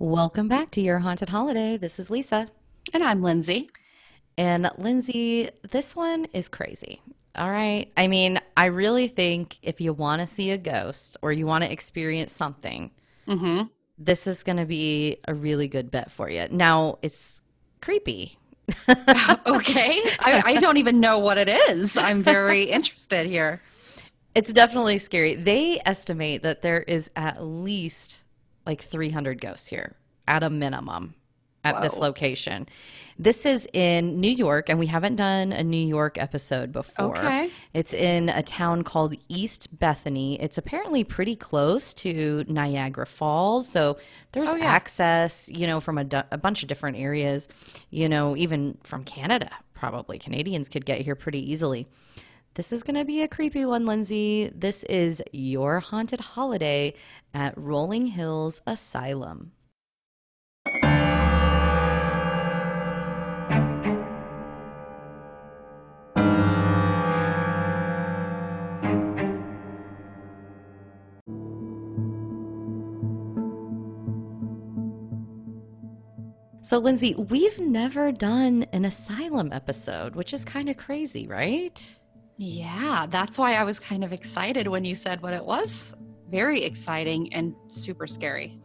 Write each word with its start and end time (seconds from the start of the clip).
Welcome 0.00 0.48
back 0.48 0.70
to 0.70 0.80
Your 0.80 1.00
Haunted 1.00 1.28
Holiday. 1.28 1.76
This 1.76 1.98
is 1.98 2.08
Lisa. 2.08 2.48
And 2.94 3.04
I'm 3.04 3.22
Lindsay. 3.22 3.68
And 4.38 4.70
Lindsay, 4.78 5.50
this 5.72 5.94
one 5.94 6.24
is 6.32 6.48
crazy. 6.48 7.02
All 7.36 7.50
right. 7.50 7.92
I 7.98 8.08
mean, 8.08 8.40
I 8.56 8.66
really 8.66 9.08
think 9.08 9.58
if 9.62 9.78
you 9.78 9.92
want 9.92 10.22
to 10.22 10.26
see 10.26 10.52
a 10.52 10.56
ghost 10.58 11.18
or 11.20 11.32
you 11.32 11.44
want 11.44 11.64
to 11.64 11.70
experience 11.72 12.32
something, 12.32 12.90
Mm-hmm. 13.28 13.64
this 13.98 14.26
is 14.26 14.42
going 14.42 14.56
to 14.56 14.64
be 14.64 15.18
a 15.28 15.34
really 15.34 15.68
good 15.68 15.90
bet 15.90 16.10
for 16.10 16.28
you. 16.30 16.46
Now, 16.50 16.98
it's 17.02 17.42
creepy. 17.82 18.38
okay. 18.88 20.00
I, 20.18 20.42
I 20.46 20.56
don't 20.58 20.78
even 20.78 20.98
know 20.98 21.18
what 21.18 21.36
it 21.38 21.48
is. 21.48 21.96
I'm 21.98 22.22
very 22.22 22.62
interested 22.72 23.26
here. 23.26 23.60
It's 24.34 24.52
definitely 24.52 24.98
scary. 24.98 25.34
They 25.36 25.80
estimate 25.84 26.42
that 26.42 26.62
there 26.62 26.80
is 26.80 27.10
at 27.14 27.44
least 27.44 28.19
like 28.66 28.80
300 28.82 29.40
ghosts 29.40 29.68
here 29.68 29.96
at 30.28 30.42
a 30.42 30.50
minimum 30.50 31.14
at 31.62 31.82
this 31.82 31.98
location. 31.98 32.66
This 33.18 33.44
is 33.44 33.68
in 33.74 34.18
New 34.18 34.30
York, 34.30 34.70
and 34.70 34.78
we 34.78 34.86
haven't 34.86 35.16
done 35.16 35.52
a 35.52 35.62
New 35.62 35.86
York 35.86 36.16
episode 36.16 36.72
before. 36.72 37.18
Okay. 37.18 37.50
It's 37.74 37.92
in 37.92 38.30
a 38.30 38.42
town 38.42 38.82
called 38.82 39.14
East 39.28 39.68
Bethany. 39.78 40.40
It's 40.40 40.56
apparently 40.56 41.04
pretty 41.04 41.36
close 41.36 41.92
to 41.94 42.46
Niagara 42.48 43.04
Falls. 43.04 43.68
So 43.68 43.98
there's 44.32 44.48
Oh, 44.48 44.56
yeah. 44.56 44.64
access, 44.64 45.50
you 45.52 45.66
know, 45.66 45.80
from 45.80 45.98
a, 45.98 46.06
a 46.30 46.38
bunch 46.38 46.62
of 46.62 46.68
different 46.70 46.96
areas, 46.96 47.46
you 47.90 48.08
know, 48.08 48.34
even 48.38 48.78
from 48.82 49.04
Canada, 49.04 49.50
probably. 49.74 50.18
Canadians 50.18 50.70
could 50.70 50.86
get 50.86 51.00
here 51.00 51.14
pretty 51.14 51.52
easily. 51.52 51.86
This 52.54 52.72
is 52.72 52.82
going 52.82 52.96
to 52.96 53.04
be 53.04 53.22
a 53.22 53.28
creepy 53.28 53.64
one, 53.64 53.86
Lindsay. 53.86 54.50
This 54.52 54.82
is 54.84 55.22
your 55.30 55.78
haunted 55.78 56.18
holiday 56.20 56.94
at 57.32 57.56
Rolling 57.56 58.08
Hills 58.08 58.60
Asylum. 58.66 59.52
So, 76.62 76.78
Lindsay, 76.78 77.14
we've 77.14 77.58
never 77.60 78.10
done 78.10 78.66
an 78.72 78.84
asylum 78.84 79.52
episode, 79.52 80.16
which 80.16 80.32
is 80.32 80.44
kind 80.44 80.68
of 80.68 80.76
crazy, 80.76 81.28
right? 81.28 81.99
Yeah, 82.42 83.06
that's 83.10 83.36
why 83.36 83.52
I 83.52 83.64
was 83.64 83.78
kind 83.78 84.02
of 84.02 84.14
excited 84.14 84.66
when 84.66 84.82
you 84.82 84.94
said 84.94 85.20
what 85.20 85.34
it 85.34 85.44
was. 85.44 85.92
Very 86.30 86.62
exciting 86.62 87.30
and 87.34 87.54
super 87.68 88.06
scary. 88.06 88.58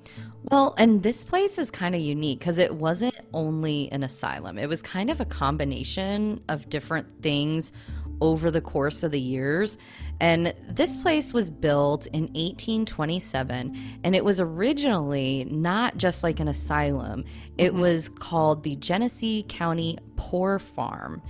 Well, 0.49 0.75
and 0.77 1.03
this 1.03 1.25
place 1.25 1.57
is 1.59 1.71
kind 1.71 1.93
of 1.93 1.99
unique 1.99 2.39
because 2.39 2.57
it 2.57 2.73
wasn't 2.75 3.15
only 3.33 3.91
an 3.91 4.03
asylum, 4.03 4.57
it 4.57 4.69
was 4.69 4.81
kind 4.81 5.11
of 5.11 5.19
a 5.19 5.25
combination 5.25 6.41
of 6.47 6.69
different 6.69 7.21
things 7.21 7.73
over 8.21 8.49
the 8.49 8.61
course 8.61 9.03
of 9.03 9.11
the 9.11 9.19
years. 9.19 9.77
And 10.21 10.53
this 10.69 10.95
place 10.95 11.33
was 11.33 11.49
built 11.49 12.07
in 12.07 12.29
1827, 12.33 13.75
and 14.05 14.15
it 14.15 14.23
was 14.23 14.39
originally 14.39 15.49
not 15.51 15.97
just 15.97 16.23
like 16.23 16.39
an 16.39 16.47
asylum, 16.47 17.25
it 17.57 17.73
Mhm. 17.73 17.79
was 17.79 18.07
called 18.07 18.63
the 18.63 18.77
Genesee 18.77 19.43
County 19.49 19.97
Poor 20.15 20.59
Farm. 20.59 21.21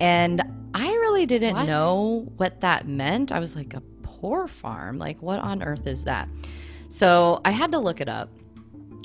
And 0.00 0.42
I 0.74 0.86
really 0.86 1.26
didn't 1.26 1.54
What? 1.54 1.66
know 1.66 2.26
what 2.36 2.60
that 2.60 2.86
meant. 2.86 3.32
I 3.32 3.38
was 3.40 3.56
like, 3.56 3.74
a 3.74 3.80
poor 4.02 4.46
farm? 4.48 4.98
Like, 4.98 5.20
what 5.22 5.38
on 5.40 5.62
earth 5.62 5.86
is 5.86 6.04
that? 6.04 6.28
So 6.88 7.40
I 7.44 7.50
had 7.50 7.72
to 7.72 7.78
look 7.78 8.00
it 8.00 8.08
up. 8.08 8.30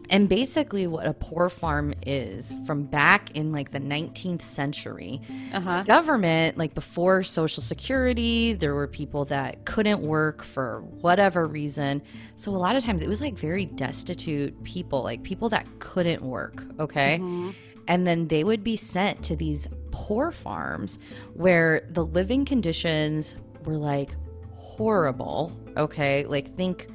And 0.09 0.29
basically, 0.29 0.85
what 0.85 1.07
a 1.07 1.13
poor 1.13 1.49
farm 1.49 1.93
is 2.05 2.53
from 2.67 2.83
back 2.83 3.35
in 3.35 3.51
like 3.51 3.71
the 3.71 3.79
19th 3.79 4.41
century, 4.43 5.21
Uh 5.53 5.59
huh. 5.61 5.83
government, 5.83 6.57
like 6.57 6.75
before 6.75 7.23
Social 7.23 7.63
Security, 7.63 8.53
there 8.53 8.75
were 8.75 8.87
people 8.87 9.25
that 9.25 9.65
couldn't 9.65 10.01
work 10.01 10.43
for 10.43 10.81
whatever 11.01 11.47
reason. 11.47 12.03
So 12.35 12.51
a 12.51 12.57
lot 12.57 12.75
of 12.75 12.83
times 12.83 13.01
it 13.01 13.07
was 13.09 13.21
like 13.21 13.35
very 13.35 13.65
destitute 13.65 14.61
people, 14.63 15.01
like 15.01 15.23
people 15.23 15.49
that 15.49 15.65
couldn't 15.79 16.21
work. 16.21 16.63
Okay. 16.79 17.17
Mhm. 17.19 17.55
And 17.87 18.05
then 18.05 18.27
they 18.27 18.43
would 18.43 18.63
be 18.63 18.75
sent 18.75 19.23
to 19.23 19.35
these 19.35 19.67
poor 19.93 20.31
farms 20.31 20.97
where 21.35 21.87
the 21.91 22.03
living 22.03 22.43
conditions 22.43 23.35
were 23.63 23.77
like 23.77 24.09
horrible. 24.57 25.55
Okay. 25.77 26.25
Like, 26.25 26.53
think 26.55 26.87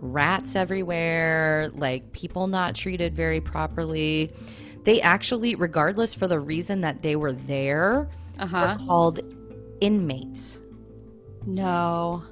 rats 0.00 0.54
everywhere, 0.54 1.68
like 1.74 2.12
people 2.12 2.46
not 2.46 2.74
treated 2.74 3.14
very 3.14 3.40
properly. 3.40 4.32
They 4.84 5.00
actually, 5.00 5.56
regardless 5.56 6.14
for 6.14 6.28
the 6.28 6.38
reason 6.38 6.82
that 6.82 7.02
they 7.02 7.16
were 7.16 7.32
there, 7.32 8.08
Uh 8.38 8.46
were 8.52 8.86
called 8.86 9.20
inmates. 9.80 10.60
No. 11.46 12.22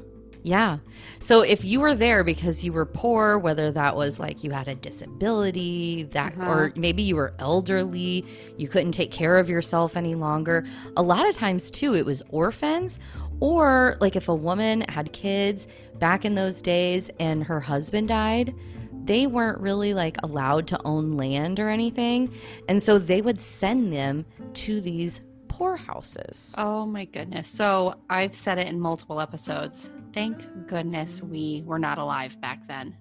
Yeah. 0.44 0.78
So 1.20 1.42
if 1.42 1.64
you 1.64 1.78
were 1.80 1.94
there 1.94 2.24
because 2.24 2.64
you 2.64 2.72
were 2.72 2.84
poor, 2.84 3.38
whether 3.38 3.70
that 3.70 3.94
was 3.94 4.18
like 4.18 4.42
you 4.42 4.50
had 4.50 4.66
a 4.66 4.74
disability, 4.74 6.04
that 6.12 6.32
Uh-huh. 6.36 6.50
or 6.50 6.72
maybe 6.74 7.02
you 7.02 7.14
were 7.16 7.32
elderly, 7.38 8.24
you 8.56 8.66
couldn't 8.68 8.92
take 8.92 9.12
care 9.12 9.38
of 9.38 9.48
yourself 9.48 9.96
any 9.96 10.14
longer. 10.16 10.66
A 10.96 11.02
lot 11.02 11.28
of 11.28 11.34
times 11.36 11.70
too 11.70 11.94
it 11.94 12.04
was 12.04 12.22
orphans 12.30 12.98
or 13.40 13.96
like 14.00 14.16
if 14.16 14.28
a 14.28 14.34
woman 14.34 14.80
had 14.88 15.12
kids 15.12 15.66
back 15.98 16.24
in 16.24 16.34
those 16.34 16.60
days 16.60 17.10
and 17.20 17.44
her 17.44 17.60
husband 17.60 18.08
died, 18.08 18.54
they 19.04 19.26
weren't 19.26 19.60
really 19.60 19.94
like 19.94 20.16
allowed 20.22 20.66
to 20.68 20.80
own 20.84 21.16
land 21.16 21.60
or 21.60 21.68
anything. 21.68 22.32
And 22.68 22.82
so 22.82 22.98
they 22.98 23.20
would 23.22 23.40
send 23.40 23.92
them 23.92 24.24
to 24.54 24.80
these 24.80 25.20
poorhouses. 25.48 26.54
Oh 26.58 26.86
my 26.86 27.04
goodness. 27.04 27.46
So 27.48 27.94
I've 28.10 28.34
said 28.34 28.58
it 28.58 28.66
in 28.68 28.80
multiple 28.80 29.20
episodes. 29.20 29.90
Thank 30.12 30.46
goodness 30.66 31.22
we 31.22 31.62
were 31.66 31.78
not 31.78 31.98
alive 31.98 32.40
back 32.40 32.66
then. 32.68 32.96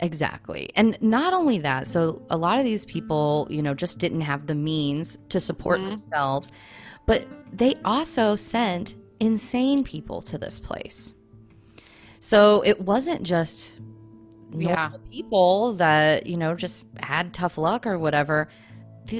Exactly. 0.00 0.70
And 0.76 0.96
not 1.00 1.32
only 1.32 1.58
that, 1.58 1.88
so 1.88 2.22
a 2.30 2.36
lot 2.36 2.58
of 2.58 2.64
these 2.64 2.84
people, 2.84 3.48
you 3.50 3.62
know, 3.62 3.74
just 3.74 3.98
didn't 3.98 4.20
have 4.20 4.46
the 4.46 4.54
means 4.54 5.18
to 5.30 5.40
support 5.40 5.80
Mhm. 5.80 5.90
themselves, 5.90 6.52
but 7.06 7.26
they 7.52 7.74
also 7.84 8.36
sent 8.36 8.94
insane 9.18 9.82
people 9.82 10.22
to 10.22 10.38
this 10.38 10.60
place. 10.60 11.14
So 12.20 12.62
it 12.64 12.80
wasn't 12.80 13.24
just 13.24 13.74
Yeah. 14.56 14.90
people 15.10 15.74
that, 15.74 16.26
you 16.26 16.36
know, 16.36 16.54
just 16.54 16.86
had 17.00 17.32
tough 17.34 17.58
luck 17.58 17.86
or 17.86 17.98
whatever. 17.98 18.48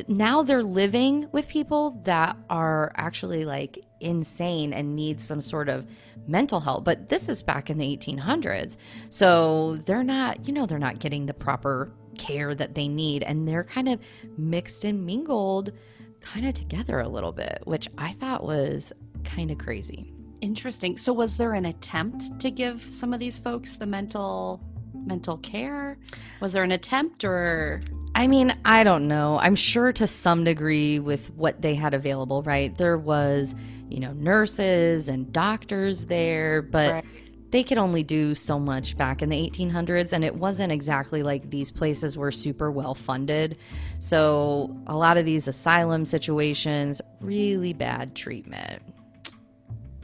Now 0.07 0.43
they're 0.43 0.63
living 0.63 1.27
with 1.33 1.49
people 1.49 2.01
that 2.05 2.37
are 2.49 2.93
actually 2.95 3.45
like 3.45 3.85
insane 4.01 4.73
and 4.73 4.95
need 4.95 5.21
some 5.21 5.41
sort 5.41 5.69
of 5.69 5.87
mental 6.27 6.61
help. 6.61 6.85
But 6.85 7.09
this 7.09 7.29
is 7.29 7.43
back 7.43 7.71
in 7.71 7.79
the 7.79 7.97
1800s. 7.97 8.77
So 9.11 9.77
they're 9.87 10.05
not, 10.05 10.47
you 10.47 10.53
know, 10.53 10.67
they're 10.67 10.79
not 10.79 10.99
getting 10.99 11.27
the 11.27 11.35
proper 11.35 11.93
care 12.19 12.55
that 12.55 12.75
they 12.75 12.89
need. 12.89 13.23
And 13.23 13.47
they're 13.47 13.65
kind 13.65 13.89
of 13.89 14.01
mixed 14.37 14.85
and 14.85 15.05
mingled 15.05 15.73
kind 16.21 16.47
of 16.47 16.55
together 16.55 17.01
a 17.01 17.09
little 17.09 17.33
bit, 17.33 17.63
which 17.65 17.89
I 17.97 18.13
thought 18.15 18.45
was 18.45 18.93
kind 19.25 19.51
of 19.51 19.59
crazy. 19.59 20.13
Interesting. 20.41 20.97
So 20.97 21.13
was 21.13 21.37
there 21.37 21.55
an 21.55 21.67
attempt 21.67 22.39
to 22.41 22.51
give 22.51 22.83
some 22.83 23.13
of 23.13 23.21
these 23.21 23.39
folks 23.39 23.75
the 23.75 23.87
mental 23.87 24.61
mental 24.95 25.39
care? 25.39 25.99
Was 26.41 26.53
there 26.53 26.65
an 26.65 26.73
attempt 26.73 27.25
or 27.25 27.81
I 28.15 28.27
mean, 28.27 28.57
I 28.65 28.85
don't 28.85 29.07
know. 29.07 29.39
I'm 29.41 29.55
sure 29.55 29.93
to 29.93 30.07
some 30.09 30.45
degree 30.45 30.99
with 30.99 31.31
what 31.35 31.63
they 31.63 31.75
had 31.75 31.95
available, 31.95 32.43
right? 32.43 32.77
There 32.77 32.99
was, 32.99 33.55
you 33.89 34.01
know, 34.01 34.13
nurses 34.13 35.09
and 35.09 35.33
doctors 35.33 36.07
there, 36.07 36.63
but 36.63 36.95
Right. 36.95 37.05
they 37.51 37.63
could 37.63 37.79
only 37.79 38.03
do 38.03 38.35
so 38.35 38.59
much 38.59 38.97
back 38.97 39.23
in 39.23 39.29
the 39.29 39.37
1800s 39.37 40.13
and 40.13 40.25
it 40.25 40.35
wasn't 40.35 40.73
exactly 40.73 41.23
like 41.23 41.51
these 41.51 41.71
places 41.71 42.17
were 42.17 42.33
super 42.33 42.71
well 42.71 42.95
funded. 42.95 43.57
So, 44.01 44.77
a 44.87 44.97
lot 44.97 45.17
of 45.17 45.25
these 45.25 45.47
asylum 45.47 46.05
situations, 46.05 47.01
really 47.21 47.73
bad 47.73 48.15
treatment 48.15 48.83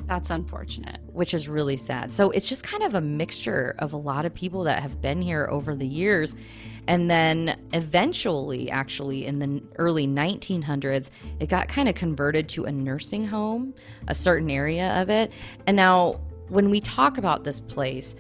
that's 0.07 0.31
unfortunate? 0.31 0.99
which 1.13 1.33
is 1.33 1.49
really 1.49 1.77
sad. 1.77 2.13
So 2.13 2.31
it's 2.31 2.49
just 2.49 2.63
kind 2.65 2.83
of 2.83 2.95
a 2.95 3.01
mixture 3.01 3.75
of 3.79 3.93
a 3.93 3.97
lot 3.97 4.27
of 4.27 4.35
people 4.35 4.65
that 4.65 4.83
have 4.83 5.01
been 5.01 5.23
here 5.23 5.49
over 5.51 5.75
the 5.75 5.87
years. 5.87 6.35
And 6.87 7.11
then 7.11 7.59
eventually, 7.73 8.71
actually, 8.71 9.27
in 9.27 9.39
the 9.39 9.63
early 9.79 10.07
1900s, 10.07 11.11
it 11.41 11.49
got 11.49 11.69
kind 11.69 11.89
of 11.89 11.95
converted 11.95 12.49
to 12.51 12.65
a 12.65 12.73
nursing 12.73 13.27
home, 13.27 13.75
a 14.09 14.15
certain 14.15 14.51
area 14.51 15.01
of 15.01 15.09
it. 15.09 15.33
And 15.67 15.77
now, 15.77 16.21
when 16.49 16.69
we 16.69 16.81
talk 16.81 17.17
about 17.17 17.45
this 17.45 17.61
place, 17.61 18.15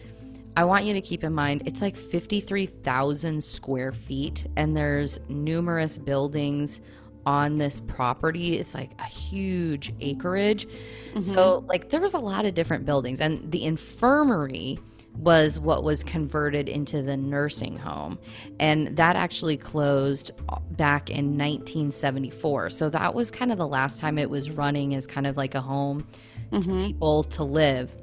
I 0.56 0.64
want 0.64 0.84
you 0.84 0.94
to 0.94 1.00
keep 1.00 1.24
in 1.24 1.34
mind 1.34 1.64
it's 1.66 1.82
like 1.82 1.96
53,000 1.96 3.42
square 3.42 3.92
feet, 3.92 4.46
and 4.56 4.76
there's 4.76 5.20
numerous 5.28 5.98
buildings 5.98 6.80
on 7.26 7.58
this 7.58 7.80
property. 7.80 8.58
It's 8.58 8.74
like 8.74 8.92
a 8.98 9.04
huge 9.04 9.92
acreage. 10.00 10.66
Mm-hmm. 10.66 11.20
So, 11.20 11.64
like, 11.66 11.90
there 11.90 12.00
was 12.00 12.14
a 12.14 12.18
lot 12.18 12.44
of 12.44 12.54
different 12.54 12.86
buildings, 12.86 13.20
and 13.20 13.50
the 13.50 13.64
infirmary 13.64 14.78
was 15.16 15.60
what 15.60 15.84
was 15.84 16.02
converted 16.02 16.68
into 16.68 17.02
the 17.02 17.16
nursing 17.16 17.76
home. 17.76 18.18
And 18.58 18.96
that 18.96 19.16
actually 19.16 19.56
closed 19.56 20.32
back 20.72 21.08
in 21.10 21.38
1974. 21.38 22.70
So 22.70 22.90
that 22.90 23.14
was 23.14 23.30
kind 23.30 23.52
of 23.52 23.58
the 23.58 23.66
last 23.66 24.00
time 24.00 24.18
it 24.18 24.28
was 24.28 24.50
running 24.50 24.94
as 24.94 25.06
kind 25.06 25.26
of 25.26 25.36
like 25.36 25.54
a 25.54 25.60
home 25.60 26.06
to 26.50 26.58
mm-hmm. 26.58 26.86
people 26.86 27.24
to 27.24 27.44
live. 27.44 27.94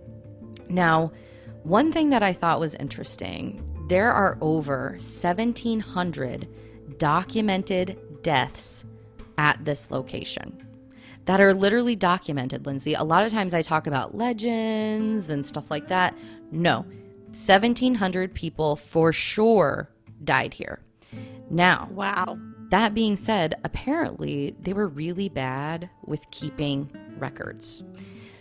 Now, 0.69 1.11
one 1.63 1.91
thing 1.91 2.09
that 2.09 2.23
I 2.23 2.33
thought 2.33 2.59
was 2.59 2.75
interesting 2.75 3.67
there 3.87 4.11
are 4.13 4.37
over 4.39 4.91
1,700 4.91 6.47
documented 6.97 7.99
deaths 8.23 8.85
at 9.37 9.65
this 9.65 9.91
location 9.91 10.65
that 11.25 11.41
are 11.41 11.53
literally 11.53 11.95
documented, 11.95 12.65
Lindsay. 12.65 12.93
A 12.93 13.03
lot 13.03 13.25
of 13.25 13.31
times 13.31 13.53
I 13.53 13.61
talk 13.61 13.87
about 13.87 14.15
legends 14.15 15.29
and 15.29 15.45
stuff 15.45 15.69
like 15.69 15.87
that. 15.89 16.17
No, 16.51 16.85
1,700 17.33 18.33
people 18.33 18.75
for 18.75 19.11
sure 19.13 19.89
died 20.23 20.53
here. 20.53 20.79
Now, 21.49 21.89
Wow. 21.91 22.37
that 22.69 22.93
being 22.93 23.15
said, 23.15 23.55
apparently 23.63 24.55
they 24.61 24.73
were 24.73 24.87
really 24.87 25.29
bad 25.29 25.89
with 26.05 26.29
keeping 26.31 26.89
records. 27.17 27.83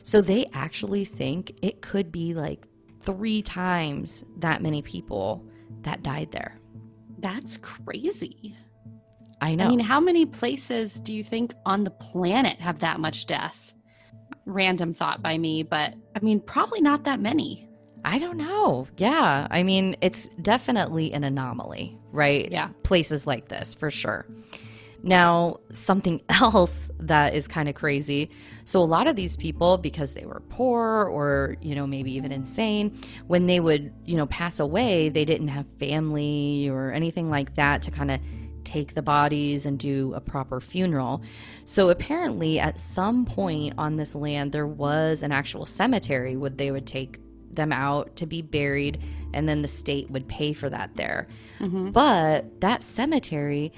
So 0.03 0.21
they 0.21 0.47
actually 0.53 1.05
think 1.05 1.53
it 1.63 1.83
could 1.83 2.11
be 2.11 2.35
like 2.35 2.67
three 3.01 3.43
times 3.43 4.25
that 4.39 4.63
many 4.63 4.83
people 4.83 5.45
that 5.83 6.03
died 6.03 6.31
there. 6.33 6.59
That's 7.19 7.57
crazy. 7.59 8.57
I 9.41 9.55
know. 9.55 9.65
I 9.65 9.69
mean, 9.69 9.81
how 9.81 10.01
many 10.01 10.27
places 10.27 11.01
do 11.01 11.15
you 11.15 11.25
think 11.25 11.55
on 11.65 11.85
the 11.85 11.91
planet 11.91 12.59
have 12.59 12.79
that 12.81 13.01
much 13.01 13.27
death? 13.27 13.75
Random 14.47 14.93
thought 14.93 15.23
by 15.23 15.39
me, 15.39 15.63
but 15.63 15.95
I 16.15 16.21
mean, 16.21 16.41
probably 16.41 16.81
not 16.81 17.05
that 17.05 17.21
many. 17.21 17.70
I 18.05 18.19
don't 18.19 18.37
know. 18.37 18.89
Yeah. 18.97 19.47
I 19.51 19.63
mean, 19.63 19.97
it's 20.01 20.27
definitely 20.43 21.13
an 21.13 21.25
anomaly, 21.25 21.99
right? 22.13 22.51
Yeah. 22.51 22.69
Places 22.83 23.27
like 23.27 23.49
this, 23.49 23.75
for 23.75 23.91
sure. 23.91 24.27
Now, 25.03 25.61
something 25.73 26.21
else 26.29 26.91
that 26.99 27.35
is 27.35 27.49
kind 27.49 27.69
of 27.69 27.75
crazy. 27.75 28.31
So, 28.65 28.81
a 28.81 28.85
lot 28.85 29.07
of 29.07 29.17
these 29.17 29.37
people, 29.37 29.79
because 29.79 30.15
they 30.15 30.25
were 30.25 30.43
poor 30.49 31.05
or, 31.05 31.57
you 31.61 31.75
know, 31.75 31.87
maybe 31.87 32.13
even 32.13 32.33
insane, 32.33 32.99
when 33.27 33.47
they 33.47 33.61
would, 33.61 33.93
you 34.05 34.17
know, 34.17 34.27
pass 34.27 34.61
away, 34.61 35.09
they 35.09 35.25
didn't 35.25 35.49
have 35.49 35.67
family 35.79 36.69
or 36.69 36.93
anything 36.93 37.31
like 37.31 37.55
that 37.57 37.83
to 37.83 37.91
kind 37.91 38.11
of 38.11 38.21
take 38.65 38.95
the 38.95 39.03
bodies 39.03 39.65
and 39.65 39.79
do 39.79 40.13
a 40.15 40.21
proper 40.21 40.61
funeral. 40.61 41.23
So, 41.65 41.89
apparently, 41.91 42.59
at 42.59 42.79
some 42.79 43.25
point 43.25 43.75
on 43.79 43.97
this 43.97 44.15
land, 44.15 44.53
there 44.53 44.67
was 44.67 45.23
an 45.23 45.33
actual 45.33 45.65
cemetery 45.67 46.37
where 46.37 46.51
they 46.51 46.71
would 46.71 46.87
take 46.87 47.19
them 47.51 47.73
out 47.73 48.17
to 48.17 48.27
be 48.27 48.43
buried 48.43 49.01
and 49.35 49.49
then 49.49 49.63
the 49.63 49.69
state 49.69 50.11
would 50.11 50.29
pay 50.29 50.53
for 50.53 50.69
that 50.71 50.95
there. 50.97 51.27
Mhm. 51.61 51.93
But 51.93 52.61
that 52.61 52.83
cemetery 52.83 53.73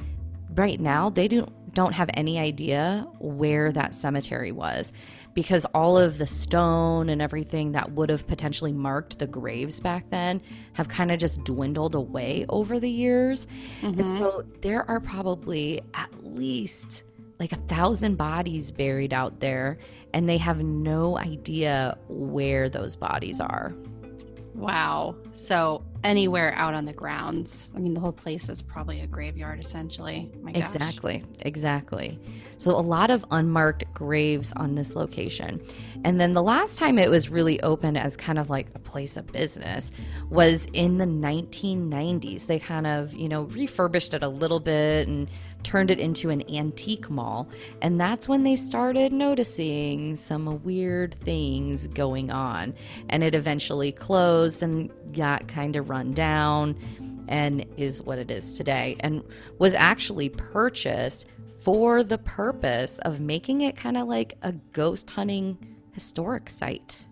right 0.55 0.81
now 0.81 1.09
they 1.11 1.29
don't 1.29 1.51
don't 1.75 1.95
have 1.95 2.11
any 2.13 2.39
idea 2.39 3.07
where 3.19 3.73
that 3.73 3.95
cemetery 3.95 4.53
was 4.53 4.93
because 5.33 5.65
all 5.73 5.97
of 5.97 6.19
the 6.19 6.27
stone 6.27 7.09
and 7.09 7.23
everything 7.23 7.73
that 7.73 7.93
would 7.93 8.11
have 8.11 8.27
potentially 8.27 8.73
marked 8.75 9.19
the 9.19 9.27
graves 9.27 9.81
back 9.81 10.05
then 10.11 10.39
have 10.75 10.87
kind 10.91 11.11
of 11.11 11.19
just 11.19 11.43
dwindled 11.45 11.95
away 11.95 12.45
over 12.51 12.79
the 12.79 12.91
years. 12.91 13.47
And 13.81 13.97
Mhm. 13.97 14.19
so 14.19 14.45
there 14.61 14.87
are 14.91 15.01
probably 15.01 15.81
at 15.95 16.11
least 16.23 17.05
like 17.43 17.51
a 17.51 17.57
thousand 17.57 18.15
bodies 18.15 18.71
buried 18.71 19.13
out 19.13 19.41
there, 19.41 19.77
and 20.15 20.29
they 20.29 20.39
have 20.39 20.63
no 20.63 21.19
idea 21.19 21.99
where 22.09 22.69
those 22.69 22.95
bodies 22.95 23.41
are. 23.41 23.75
Wow. 24.55 25.17
So 25.33 25.83
anywhere 26.05 26.53
out 26.57 26.75
on 26.75 26.85
the 26.85 26.93
grounds. 26.93 27.71
I 27.75 27.79
mean, 27.79 27.95
the 27.95 28.01
whole 28.01 28.13
place 28.13 28.49
is 28.49 28.61
probably 28.61 29.01
a 29.01 29.07
graveyard, 29.07 29.61
essentially. 29.61 30.31
My 30.43 30.53
gosh. 30.53 30.63
Exactly, 30.63 31.25
exactly. 31.41 32.19
So, 32.59 32.71
a 32.73 32.81
lot 32.81 33.11
of 33.11 33.25
unmarked 33.31 33.85
graves 33.95 34.53
on 34.57 34.75
this 34.75 34.95
location. 34.95 35.61
And 36.05 36.21
then 36.21 36.35
the 36.35 36.43
last 36.43 36.79
time 36.79 36.99
it 36.99 37.11
was 37.11 37.29
really 37.29 37.61
open 37.63 37.97
as 37.97 38.17
kind 38.17 38.39
of 38.39 38.51
like 38.51 38.69
a 38.75 38.79
place 38.79 39.17
of 39.17 39.27
business 39.29 39.91
was 40.31 40.67
in 40.73 40.99
the 40.99 41.07
1990s. 41.07 42.47
They 42.47 42.59
kind 42.59 42.87
of, 42.87 43.13
you 43.15 43.29
know, 43.29 43.43
refurbished 43.45 44.15
it 44.15 44.23
a 44.23 44.29
little 44.29 44.61
bit 44.61 45.09
and 45.09 45.29
turned 45.63 45.91
it 45.91 45.99
into 45.99 46.31
an 46.31 46.43
antique 46.51 47.11
mall. 47.11 47.49
And 47.81 48.01
that's 48.01 48.29
when 48.29 48.43
they 48.43 48.57
started 48.57 49.13
noticing 49.13 50.17
some 50.17 50.63
weird 50.63 51.15
things 51.23 51.87
going 51.89 52.31
on. 52.31 52.75
And 53.09 53.23
it 53.23 53.35
eventually 53.35 53.93
closed 53.93 54.63
and 54.63 54.91
got 55.13 55.49
kind 55.49 55.77
of 55.77 55.91
run 55.91 56.13
down 56.13 56.77
and 57.29 57.65
is 57.77 58.03
what 58.03 58.19
it 58.19 58.31
is 58.31 58.55
today 58.55 58.97
and 59.01 59.23
was 59.59 59.75
actually 59.75 60.29
purchased 60.29 61.27
for 61.61 62.03
the 62.03 62.19
purpose 62.19 62.99
of 63.01 63.21
making 63.21 63.61
it 63.61 63.77
kind 63.77 63.97
of 63.97 64.09
like 64.09 64.37
a 64.43 64.53
ghost 64.73 65.09
hunting 65.11 65.57
historic 65.93 66.51
site. 66.51 67.05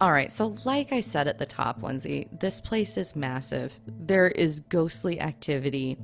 All 0.00 0.12
right, 0.12 0.30
so 0.30 0.54
like 0.64 0.92
I 0.92 1.00
said 1.00 1.26
at 1.26 1.38
the 1.38 1.46
top, 1.46 1.82
Lindsay, 1.82 2.28
this 2.40 2.60
place 2.60 2.98
is 2.98 3.16
massive. 3.16 3.72
There 3.86 4.28
is 4.28 4.60
ghostly 4.60 5.20
activity 5.20 5.96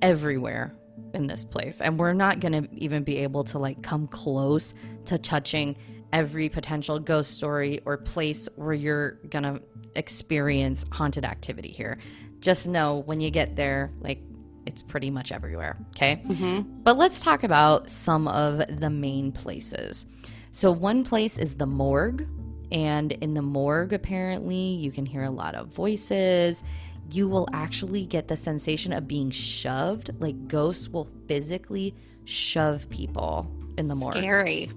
everywhere 0.00 0.74
in 1.12 1.26
this 1.26 1.44
place, 1.44 1.82
and 1.82 1.98
we're 1.98 2.14
not 2.14 2.40
going 2.40 2.52
to 2.52 2.68
even 2.74 3.04
be 3.04 3.18
able 3.18 3.44
to 3.44 3.58
like 3.58 3.82
come 3.82 4.06
close 4.06 4.72
to 5.04 5.18
touching 5.18 5.76
every 6.14 6.48
potential 6.48 6.98
ghost 6.98 7.32
story 7.32 7.80
or 7.84 7.98
place 7.98 8.48
where 8.56 8.72
you're 8.72 9.12
going 9.28 9.44
to 9.44 9.60
experience 9.96 10.84
haunted 10.90 11.24
activity 11.24 11.70
here. 11.70 11.98
Just 12.40 12.68
know 12.68 13.02
when 13.04 13.20
you 13.20 13.30
get 13.30 13.54
there, 13.54 13.92
like 14.00 14.22
it's 14.66 14.80
pretty 14.80 15.10
much 15.10 15.30
everywhere, 15.30 15.76
okay? 15.90 16.22
Mhm. 16.26 16.64
But 16.84 16.96
let's 16.96 17.20
talk 17.20 17.42
about 17.44 17.90
some 17.90 18.28
of 18.28 18.80
the 18.80 18.88
main 18.90 19.30
places. 19.30 20.06
So, 20.52 20.72
one 20.72 21.04
place 21.04 21.38
is 21.38 21.56
the 21.56 21.66
morgue. 21.66 22.26
And 22.72 23.12
in 23.12 23.34
the 23.34 23.42
morgue, 23.42 23.92
apparently, 23.92 24.56
you 24.56 24.92
can 24.92 25.06
hear 25.06 25.24
a 25.24 25.30
lot 25.30 25.54
of 25.54 25.68
voices. 25.68 26.62
You 27.10 27.28
will 27.28 27.48
actually 27.52 28.06
get 28.06 28.28
the 28.28 28.36
sensation 28.36 28.92
of 28.92 29.08
being 29.08 29.30
shoved, 29.30 30.10
like 30.20 30.48
ghosts 30.48 30.88
will 30.88 31.08
physically 31.26 31.94
shove 32.24 32.88
people 32.88 33.50
in 33.76 33.88
the 33.88 33.94
morgue. 33.94 34.16
Scary. 34.16 34.70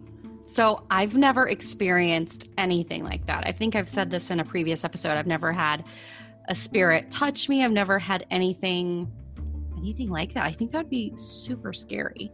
So 0.45 0.85
I've 0.89 1.15
never 1.15 1.47
experienced 1.47 2.49
anything 2.57 3.03
like 3.03 3.25
that. 3.27 3.45
I 3.45 3.51
think 3.51 3.75
I've 3.75 3.87
said 3.87 4.09
this 4.09 4.29
in 4.29 4.39
a 4.39 4.45
previous 4.45 4.83
episode. 4.83 5.11
I've 5.11 5.27
never 5.27 5.51
had 5.51 5.85
a 6.49 6.55
spirit 6.55 7.09
touch 7.09 7.47
me. 7.47 7.63
I've 7.63 7.71
never 7.71 7.99
had 7.99 8.25
anything 8.29 9.11
anything 9.77 10.09
like 10.09 10.33
that. 10.33 10.45
I 10.45 10.51
think 10.51 10.71
that 10.71 10.77
would 10.77 10.89
be 10.89 11.11
super 11.15 11.73
scary. 11.73 12.31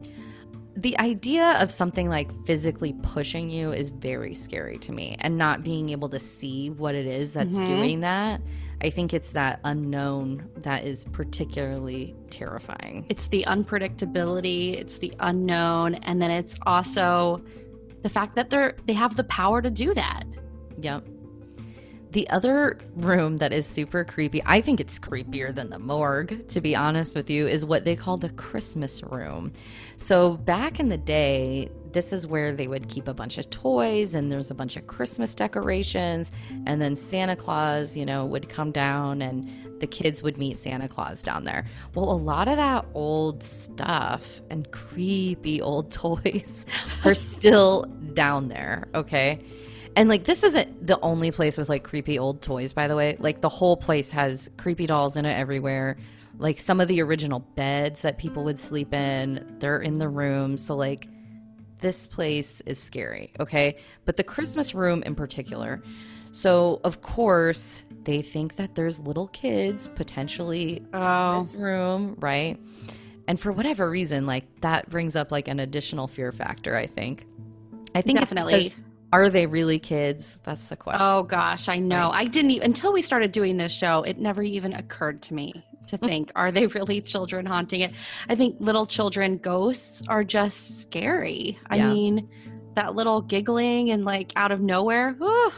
The 0.82 0.98
idea 1.00 1.58
of 1.60 1.72
something 1.72 2.08
like 2.10 2.30
physically 2.46 2.94
pushing 3.02 3.50
you 3.50 3.72
is 3.72 3.90
very 3.90 4.34
scary 4.34 4.78
to 4.78 4.92
me 4.94 5.16
and 5.20 5.38
not 5.38 5.62
being 5.64 5.90
able 5.90 6.08
to 6.08 6.20
see 6.20 6.70
what 6.70 6.96
it 6.96 7.06
is 7.06 7.34
that's 7.34 7.60
Mhm. 7.60 7.66
doing 7.66 8.00
that 8.02 8.40
i 8.82 8.90
think 8.90 9.14
it's 9.14 9.32
that 9.34 9.60
unknown 9.66 10.48
that 10.58 10.86
is 10.86 11.04
particularly 11.12 12.16
terrifying 12.30 13.06
It's 13.10 13.28
the 13.28 13.44
unpredictability, 13.48 14.76
it's 14.80 15.00
the 15.00 15.14
unknown, 15.20 15.96
and 15.96 16.22
then 16.22 16.32
it's 16.32 16.56
also 16.66 17.42
the 18.04 18.10
fact 18.10 18.36
that 18.36 18.50
they're 18.50 18.76
they 18.86 18.94
have 18.94 19.16
the 19.18 19.26
power 19.26 19.62
to 19.62 19.70
do 19.70 19.94
that. 19.96 20.24
yep 20.82 21.04
the 22.12 22.30
other 22.30 22.80
room 22.96 23.38
that 23.38 23.54
is 23.54 23.66
super 23.68 24.04
creepy 24.04 24.42
i 24.46 24.60
think 24.60 24.80
it's 24.80 24.98
creepier 25.00 25.54
than 25.54 25.70
the 25.70 25.80
morgue 25.80 26.48
to 26.48 26.62
be 26.62 26.76
honest 26.76 27.16
with 27.16 27.30
you 27.30 27.48
is 27.48 27.66
what 27.66 27.86
they 27.86 27.96
call 27.96 28.18
the 28.18 28.30
christmas 28.32 29.04
room. 29.04 29.52
So 29.98 30.38
back 30.38 30.80
in 30.80 30.90
the 30.90 30.98
day 30.98 31.70
this 31.92 32.14
is 32.14 32.28
where 32.28 32.54
they 32.54 32.68
would 32.68 32.88
keep 32.88 33.08
a 33.08 33.14
bunch 33.14 33.40
of 33.40 33.50
toys 33.50 34.14
and 34.14 34.32
there's 34.32 34.52
a 34.52 34.56
bunch 34.56 34.78
of 34.78 34.88
christmas 34.88 35.36
decorations. 35.36 36.32
And 36.66 36.82
then 36.82 36.96
santa 36.96 37.36
claus 37.36 37.96
you 37.96 38.06
know 38.06 38.26
would 38.26 38.50
come 38.50 38.72
down 38.72 39.22
and 39.22 39.50
the 39.80 39.88
kids 39.88 40.22
would 40.24 40.38
meet 40.38 40.58
santa 40.58 40.88
claus 40.88 41.22
down 41.22 41.44
there. 41.44 41.66
Well 41.96 42.12
a 42.12 42.14
lot 42.14 42.48
of 42.48 42.58
that 42.58 42.86
old 42.94 43.44
stuff 43.44 44.42
and 44.50 44.70
creepy 44.72 45.62
old 45.62 45.92
toys 46.04 46.66
are 47.06 47.14
still 47.14 47.84
down 48.14 48.48
there 48.48 48.88
okay 48.96 49.40
and 50.00 50.08
like 50.08 50.24
this 50.24 50.46
isn't 50.46 50.88
the 50.88 50.98
only 51.02 51.30
place 51.30 51.58
with 51.58 51.68
like 51.68 51.84
creepy 51.84 52.18
old 52.18 52.42
toys, 52.42 52.72
by 52.72 52.88
the 52.88 52.96
way. 52.96 53.18
Like 53.20 53.42
the 53.42 53.50
whole 53.50 53.76
place 53.76 54.10
has 54.12 54.50
creepy 54.56 54.88
dolls 54.88 55.18
in 55.18 55.26
it 55.26 55.38
everywhere. 55.38 55.98
Like 56.38 56.62
some 56.62 56.80
of 56.80 56.88
the 56.88 57.02
original 57.02 57.42
beds 57.42 58.04
that 58.04 58.18
people 58.18 58.46
would 58.46 58.62
sleep 58.62 58.94
in, 58.94 59.58
they're 59.60 59.82
in 59.82 60.00
the 60.00 60.08
room. 60.08 60.58
So 60.58 60.78
like 60.78 61.10
this 61.82 62.08
place 62.08 62.62
is 62.66 62.82
scary, 62.82 63.34
okay? 63.42 63.76
But 64.06 64.16
the 64.16 64.24
Christmas 64.24 64.74
room 64.74 65.04
in 65.04 65.16
particular. 65.16 65.84
So 66.32 66.80
of 66.86 67.02
course, 67.02 67.84
they 68.06 68.22
think 68.22 68.56
that 68.56 68.76
there's 68.76 69.02
little 69.02 69.28
kids 69.28 69.90
potentially 69.90 70.78
in 70.78 70.88
Oh, 70.94 71.42
this 71.44 71.54
room, 71.54 72.16
right? 72.20 72.58
And 73.28 73.38
for 73.38 73.52
whatever 73.52 73.90
reason, 73.90 74.26
like 74.26 74.46
that 74.62 74.90
brings 74.90 75.18
up 75.18 75.30
like 75.30 75.50
an 75.50 75.60
additional 75.60 76.08
fear 76.08 76.32
factor, 76.32 76.78
I 76.78 76.88
think. 76.88 77.26
I 77.94 78.02
think 78.02 78.18
Definitely. 78.18 78.72
Are 79.12 79.30
they 79.30 79.48
really 79.48 79.80
kids? 79.80 80.40
That's 80.44 80.70
the 80.70 80.76
question. 80.76 81.02
Oh 81.04 81.24
gosh, 81.24 81.68
I 81.68 81.80
know. 81.80 82.12
I 82.14 82.26
didn't 82.26 82.52
even 82.52 82.66
until 82.66 82.94
we 82.94 83.02
started 83.02 83.32
doing 83.32 83.58
this 83.58 83.72
show, 83.72 84.04
it 84.04 84.20
never 84.20 84.44
even 84.44 84.74
occurred 84.74 85.22
to 85.24 85.34
me 85.34 85.64
to 85.88 85.98
hmm. 85.98 86.06
think, 86.06 86.32
are 86.36 86.52
they 86.52 86.68
really 86.68 87.02
children 87.02 87.46
haunting 87.46 87.82
it? 87.82 87.92
I 88.28 88.36
think 88.36 88.58
little 88.60 88.86
children 88.86 89.38
ghosts 89.38 90.04
are 90.08 90.24
just 90.24 90.82
scary. 90.82 91.58
I 91.70 91.80
mean, 91.80 92.30
that 92.76 92.96
little 92.96 93.22
giggling 93.22 93.92
and 93.92 94.06
like 94.06 94.32
out 94.36 94.52
of 94.52 94.62
nowhere, 94.62 95.16
ooh, 95.22 95.52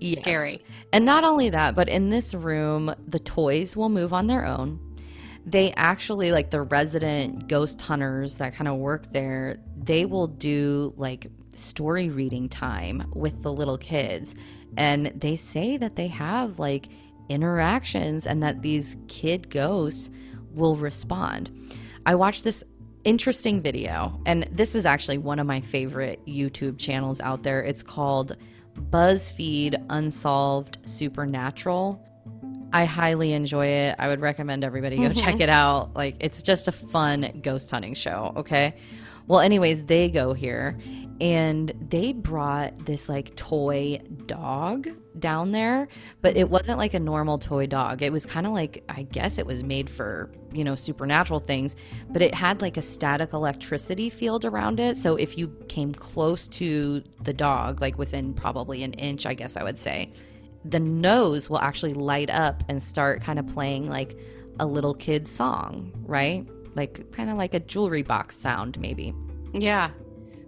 Yes. 0.00 0.18
scary. 0.18 0.58
And 0.92 1.04
not 1.04 1.24
only 1.24 1.50
that, 1.50 1.74
but 1.74 1.88
in 1.88 2.08
this 2.08 2.32
room, 2.32 2.94
the 3.06 3.18
toys 3.18 3.76
will 3.76 3.90
move 3.90 4.12
on 4.12 4.26
their 4.26 4.46
own. 4.46 4.80
They 5.44 5.72
actually, 5.72 6.32
like 6.32 6.50
the 6.50 6.62
resident 6.62 7.48
ghost 7.48 7.80
hunters 7.80 8.38
that 8.38 8.54
kind 8.54 8.68
of 8.68 8.78
work 8.78 9.12
there, 9.12 9.56
they 9.76 10.06
will 10.06 10.26
do 10.26 10.94
like 10.96 11.26
story 11.54 12.08
reading 12.08 12.48
time 12.48 13.10
with 13.14 13.42
the 13.42 13.52
little 13.52 13.78
kids. 13.78 14.34
And 14.76 15.06
they 15.16 15.36
say 15.36 15.76
that 15.76 15.96
they 15.96 16.08
have 16.08 16.58
like 16.58 16.88
interactions 17.28 18.26
and 18.26 18.42
that 18.42 18.62
these 18.62 18.96
kid 19.08 19.50
ghosts 19.50 20.10
will 20.52 20.76
respond. 20.76 21.50
I 22.06 22.14
watched 22.14 22.44
this 22.44 22.64
interesting 23.04 23.62
video, 23.62 24.20
and 24.26 24.48
this 24.52 24.74
is 24.74 24.84
actually 24.84 25.18
one 25.18 25.38
of 25.38 25.46
my 25.46 25.60
favorite 25.60 26.20
YouTube 26.26 26.78
channels 26.78 27.20
out 27.20 27.42
there. 27.42 27.62
It's 27.62 27.82
called 27.82 28.36
BuzzFeed 28.90 29.82
Unsolved 29.90 30.78
Supernatural. 30.82 32.04
I 32.72 32.84
highly 32.84 33.32
enjoy 33.32 33.66
it. 33.66 33.96
I 33.98 34.08
would 34.08 34.20
recommend 34.20 34.64
everybody 34.64 34.96
go 34.96 35.08
Mhm. 35.10 35.16
check 35.22 35.40
it 35.40 35.48
out. 35.48 35.94
Like, 35.96 36.16
it's 36.20 36.42
just 36.42 36.68
a 36.68 36.72
fun 36.72 37.40
ghost 37.42 37.70
hunting 37.70 37.94
show, 37.94 38.32
okay? 38.36 38.74
Well, 39.26 39.40
anyways, 39.40 39.84
they 39.84 40.08
go 40.08 40.32
here 40.34 40.78
and 41.20 41.72
they 41.90 42.12
brought 42.12 42.86
this 42.86 43.08
like 43.08 43.36
toy 43.36 44.00
dog 44.24 44.88
down 45.18 45.52
there, 45.52 45.86
but 46.22 46.36
it 46.36 46.48
wasn't 46.48 46.78
like 46.78 46.94
a 46.94 47.00
normal 47.00 47.38
toy 47.38 47.66
dog. 47.66 48.00
It 48.00 48.10
was 48.10 48.24
kind 48.24 48.46
of 48.46 48.52
like, 48.52 48.82
I 48.88 49.02
guess 49.02 49.36
it 49.36 49.44
was 49.44 49.62
made 49.62 49.90
for, 49.90 50.32
you 50.52 50.64
know, 50.64 50.74
supernatural 50.74 51.40
things, 51.40 51.76
but 52.08 52.22
it 52.22 52.34
had 52.34 52.62
like 52.62 52.78
a 52.78 52.82
static 52.82 53.34
electricity 53.34 54.08
field 54.08 54.46
around 54.46 54.80
it. 54.80 54.96
So 54.96 55.16
if 55.16 55.36
you 55.36 55.48
came 55.68 55.92
close 55.92 56.48
to 56.48 57.02
the 57.22 57.34
dog, 57.34 57.82
like 57.82 57.98
within 57.98 58.32
probably 58.32 58.82
an 58.82 58.94
inch, 58.94 59.26
I 59.26 59.34
guess 59.34 59.58
I 59.58 59.62
would 59.62 59.78
say, 59.78 60.12
the 60.64 60.80
nose 60.80 61.50
will 61.50 61.58
actually 61.58 61.94
light 61.94 62.30
up 62.30 62.64
and 62.68 62.82
start 62.82 63.20
kind 63.20 63.38
of 63.38 63.46
playing 63.46 63.88
like 63.88 64.18
a 64.58 64.66
little 64.66 64.94
kid 64.94 65.28
song, 65.28 65.92
right? 66.06 66.46
Like 66.74 67.12
kind 67.12 67.28
of 67.28 67.36
like 67.36 67.52
a 67.52 67.60
jewelry 67.60 68.02
box 68.02 68.36
sound, 68.36 68.78
maybe. 68.80 69.14
Yeah. 69.52 69.90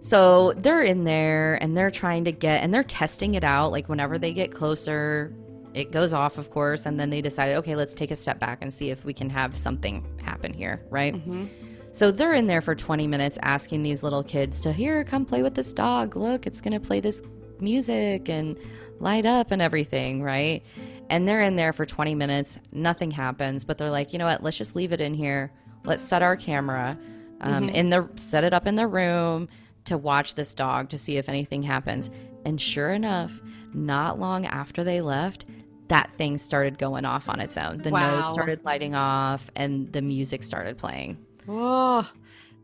So 0.03 0.51
they're 0.57 0.83
in 0.83 1.05
there 1.05 1.57
and 1.61 1.77
they're 1.77 1.89
trying 1.89 2.25
to 2.25 2.33
get 2.33 2.61
and 2.61 2.73
they're 2.73 2.83
testing 2.83 3.35
it 3.35 3.43
out. 3.45 3.71
Like 3.71 3.87
whenever 3.87 4.17
they 4.17 4.33
get 4.33 4.51
closer, 4.53 5.33
it 5.73 5.91
goes 5.93 6.11
off, 6.11 6.37
of 6.37 6.49
course, 6.51 6.85
and 6.85 6.99
then 6.99 7.09
they 7.09 7.21
decided, 7.21 7.55
okay, 7.59 7.73
let's 7.77 7.93
take 7.93 8.11
a 8.11 8.15
step 8.17 8.37
back 8.37 8.57
and 8.61 8.71
see 8.73 8.89
if 8.89 9.05
we 9.05 9.13
can 9.13 9.29
have 9.29 9.57
something 9.57 10.05
happen 10.21 10.51
here, 10.53 10.81
right? 10.89 11.15
Mhm. 11.15 11.47
So 11.93 12.11
they're 12.11 12.33
in 12.33 12.47
there 12.47 12.61
for 12.61 12.75
20 12.75 13.07
minutes 13.07 13.39
asking 13.43 13.83
these 13.83 14.03
little 14.03 14.23
kids 14.23 14.59
to 14.61 14.73
here, 14.73 15.05
come 15.05 15.25
play 15.25 15.41
with 15.41 15.55
this 15.55 15.71
dog. 15.71 16.17
Look, 16.17 16.45
it's 16.45 16.59
going 16.59 16.73
to 16.73 16.85
play 16.85 16.99
this 16.99 17.21
music 17.61 18.27
and 18.27 18.57
light 18.99 19.25
up 19.25 19.51
and 19.51 19.61
everything, 19.61 20.21
right? 20.21 20.63
And 21.09 21.25
they're 21.29 21.43
in 21.43 21.55
there 21.55 21.71
for 21.71 21.85
20 21.85 22.13
minutes. 22.13 22.59
Nothing 22.73 23.09
happens, 23.09 23.63
but 23.63 23.77
they're 23.77 23.89
like, 23.89 24.11
you 24.11 24.19
know 24.19 24.25
what? 24.25 24.43
Let's 24.43 24.57
just 24.57 24.75
leave 24.75 24.91
it 24.91 24.99
in 24.99 25.13
here. 25.13 25.49
Let's 25.85 26.03
set 26.03 26.21
our 26.21 26.35
camera 26.35 26.97
um, 27.41 27.67
Mhm. 27.67 27.73
in 27.73 27.89
the 27.89 28.09
set 28.15 28.43
it 28.43 28.53
up 28.53 28.67
in 28.67 28.75
the 28.75 28.87
room 28.87 29.49
to 29.85 29.97
watch 29.97 30.35
this 30.35 30.53
dog 30.55 30.89
to 30.89 30.97
see 30.97 31.17
if 31.17 31.29
anything 31.29 31.63
happens. 31.63 32.09
And 32.45 32.59
sure 32.59 32.91
enough, 32.91 33.41
not 33.73 34.19
long 34.19 34.45
after 34.45 34.83
they 34.83 35.01
left, 35.01 35.45
that 35.87 36.13
thing 36.15 36.37
started 36.37 36.77
going 36.77 37.05
off 37.05 37.29
on 37.29 37.39
its 37.39 37.57
own. 37.57 37.79
The 37.79 37.89
Wow. 37.89 38.15
nose 38.21 38.33
started 38.33 38.63
lighting 38.63 38.95
off 38.95 39.49
and 39.55 39.91
the 39.91 40.01
music 40.01 40.43
started 40.43 40.77
playing. 40.77 41.17
Oh, 41.47 42.09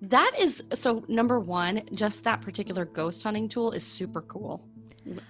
that 0.02 0.32
is 0.40 0.64
so. 0.74 1.04
Number 1.10 1.40
one, 1.40 1.82
just 1.94 2.24
that 2.24 2.42
particular 2.42 2.86
ghost 2.86 3.22
hunting 3.24 3.50
tool 3.50 3.72
is 3.72 3.84
super 3.84 4.22
cool. 4.22 4.64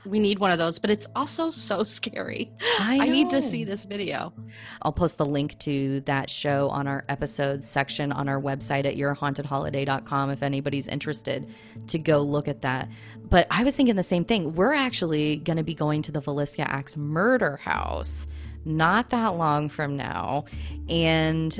We 0.05 0.19
need 0.19 0.39
one 0.39 0.51
of 0.51 0.57
those, 0.57 0.79
but 0.79 0.89
it's 0.89 1.07
also 1.15 1.51
so 1.51 1.83
scary. 1.85 2.51
I, 2.79 3.09
need 3.09 3.29
to 3.29 3.41
see 3.41 3.63
this 3.63 3.85
video. 3.85 4.33
I'll 4.81 4.91
post 4.93 5.17
the 5.17 5.25
link 5.25 5.57
to 5.59 6.01
that 6.01 6.29
show 6.29 6.69
on 6.69 6.87
our 6.87 7.05
episodes 7.09 7.67
section 7.67 8.11
on 8.11 8.27
our 8.29 8.41
website 8.41 8.85
at 8.85 8.95
yourhauntedholiday.com 8.97 10.29
if 10.31 10.43
anybody's 10.43 10.87
interested 10.87 11.49
to 11.87 11.99
go 11.99 12.19
look 12.19 12.47
at 12.47 12.61
that. 12.61 12.89
But 13.29 13.47
I 13.51 13.63
was 13.63 13.75
thinking 13.75 13.95
the 13.95 14.03
same 14.03 14.25
thing. 14.25 14.55
We're 14.55 14.73
actually 14.73 15.37
going 15.37 15.57
to 15.57 15.63
be 15.63 15.75
going 15.75 16.01
to 16.03 16.11
the 16.11 16.21
Villisca 16.21 16.65
Axe 16.65 16.97
murder 16.97 17.57
house 17.57 18.27
not 18.65 19.09
that 19.09 19.35
long 19.35 19.69
from 19.69 19.95
now. 19.95 20.45
And 20.89 21.57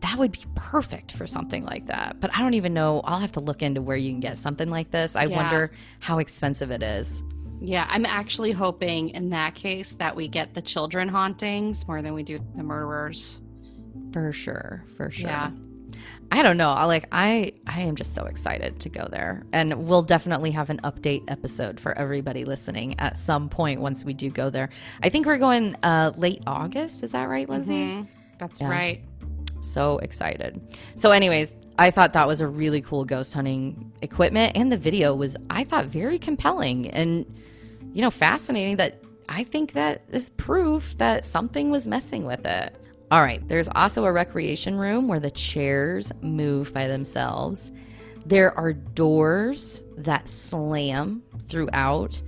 that 0.00 0.16
would 0.18 0.32
be 0.32 0.44
perfect 0.54 1.12
for 1.12 1.26
something 1.26 1.64
like 1.64 1.86
that. 1.86 2.16
But 2.20 2.34
I 2.34 2.40
don't 2.40 2.54
even 2.54 2.72
know. 2.72 3.00
I'll 3.04 3.18
have 3.18 3.32
to 3.32 3.40
look 3.40 3.62
into 3.62 3.82
where 3.82 3.96
you 3.96 4.10
can 4.10 4.20
get 4.20 4.38
something 4.38 4.70
like 4.70 4.90
this. 4.90 5.14
I 5.14 5.24
Yeah. 5.24 5.36
wonder 5.36 5.72
how 5.98 6.18
expensive 6.18 6.70
it 6.70 6.82
is. 6.82 7.22
Yeah, 7.60 7.86
I'm 7.90 8.06
actually 8.06 8.52
hoping 8.52 9.10
in 9.10 9.30
that 9.30 9.54
case 9.54 9.92
that 9.94 10.16
we 10.16 10.28
get 10.28 10.54
the 10.54 10.62
children 10.62 11.08
hauntings 11.08 11.86
more 11.86 12.00
than 12.00 12.14
we 12.14 12.22
do 12.22 12.38
the 12.56 12.62
murderers. 12.62 13.38
For 14.12 14.32
sure, 14.32 14.84
for 14.96 15.10
sure. 15.10 15.28
Yeah. 15.30 15.50
I 16.32 16.42
don't 16.42 16.56
know. 16.56 16.70
I 16.70 16.84
like 16.84 17.06
I 17.12 17.52
I 17.66 17.80
am 17.82 17.96
just 17.96 18.14
so 18.14 18.24
excited 18.24 18.80
to 18.80 18.88
go 18.88 19.06
there. 19.10 19.42
And 19.52 19.86
we'll 19.86 20.02
definitely 20.02 20.52
have 20.52 20.70
an 20.70 20.80
update 20.84 21.24
episode 21.28 21.80
for 21.80 21.96
everybody 21.98 22.44
listening 22.44 22.98
at 23.00 23.18
some 23.18 23.48
point 23.48 23.80
once 23.80 24.04
we 24.04 24.14
do 24.14 24.30
go 24.30 24.48
there. 24.48 24.70
I 25.02 25.08
think 25.08 25.26
we're 25.26 25.38
going 25.38 25.76
uh 25.82 26.12
late 26.16 26.42
August, 26.46 27.02
is 27.02 27.12
that 27.12 27.28
right, 27.28 27.48
Lindsay? 27.48 27.74
Mhm. 27.74 28.06
That's 28.38 28.60
Yeah. 28.60 28.70
right. 28.70 29.04
So 29.60 29.98
excited. 29.98 30.60
So 30.94 31.10
anyways, 31.10 31.54
I 31.78 31.90
thought 31.90 32.12
that 32.14 32.26
was 32.26 32.40
a 32.40 32.46
really 32.46 32.80
cool 32.80 33.04
ghost 33.04 33.34
hunting 33.34 33.92
equipment 34.00 34.56
and 34.56 34.70
the 34.70 34.78
video 34.78 35.14
was 35.14 35.36
I 35.50 35.64
thought 35.64 35.86
very 35.86 36.18
compelling 36.18 36.88
and 36.90 37.26
you 37.92 38.02
know 38.02 38.10
fascinating 38.10 38.76
that 38.76 39.02
I 39.28 39.44
think 39.44 39.72
that 39.72 40.02
is 40.10 40.30
proof 40.30 40.96
that 40.98 41.24
something 41.24 41.70
was 41.70 41.86
messing 41.86 42.24
with 42.24 42.44
it. 42.44 42.74
All 43.10 43.22
right, 43.22 43.46
there's 43.48 43.68
also 43.74 44.04
a 44.04 44.12
recreation 44.12 44.76
room 44.76 45.08
where 45.08 45.20
the 45.20 45.30
chairs 45.30 46.12
move 46.20 46.72
by 46.72 46.86
themselves. 46.86 47.72
There 48.26 48.56
are 48.56 48.72
doors 48.72 49.82
that 49.96 50.28
slam 50.28 51.22
throughout. 51.48 52.20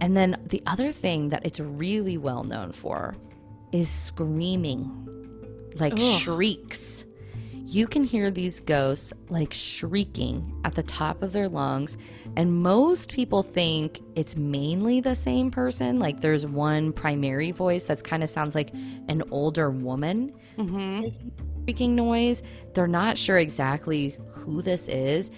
And 0.00 0.16
then 0.16 0.42
the 0.46 0.62
other 0.66 0.92
thing 0.92 1.30
that 1.30 1.46
it's 1.46 1.60
really 1.60 2.18
well 2.18 2.44
known 2.44 2.72
for 2.72 3.14
is 3.72 3.88
screaming, 3.88 5.72
like 5.76 5.94
Ugh. 5.94 6.20
shrieks. 6.20 7.06
You 7.52 7.86
can 7.86 8.04
hear 8.04 8.30
these 8.30 8.60
ghosts 8.60 9.12
like 9.28 9.52
shrieking 9.52 10.60
at 10.64 10.74
the 10.74 10.82
top 10.82 11.22
of 11.22 11.32
their 11.32 11.48
lungs. 11.48 11.96
And 12.36 12.62
most 12.62 13.10
people 13.12 13.42
think 13.42 14.00
it's 14.14 14.36
mainly 14.36 15.00
the 15.00 15.14
same 15.14 15.50
person. 15.50 15.98
Like 15.98 16.20
there's 16.20 16.46
one 16.46 16.92
primary 16.92 17.50
voice 17.50 17.86
that's 17.86 18.02
kind 18.02 18.22
of 18.22 18.28
sounds 18.30 18.54
like 18.54 18.72
an 19.08 19.22
older 19.30 19.70
woman 19.70 20.32
hmm 20.56 21.06
shrieking 21.66 21.96
noise. 21.96 22.44
They're 22.74 22.86
not 22.86 23.18
sure 23.18 23.38
exactly 23.38 24.16
who 24.34 24.62
this 24.62 24.86
is, 24.86 25.32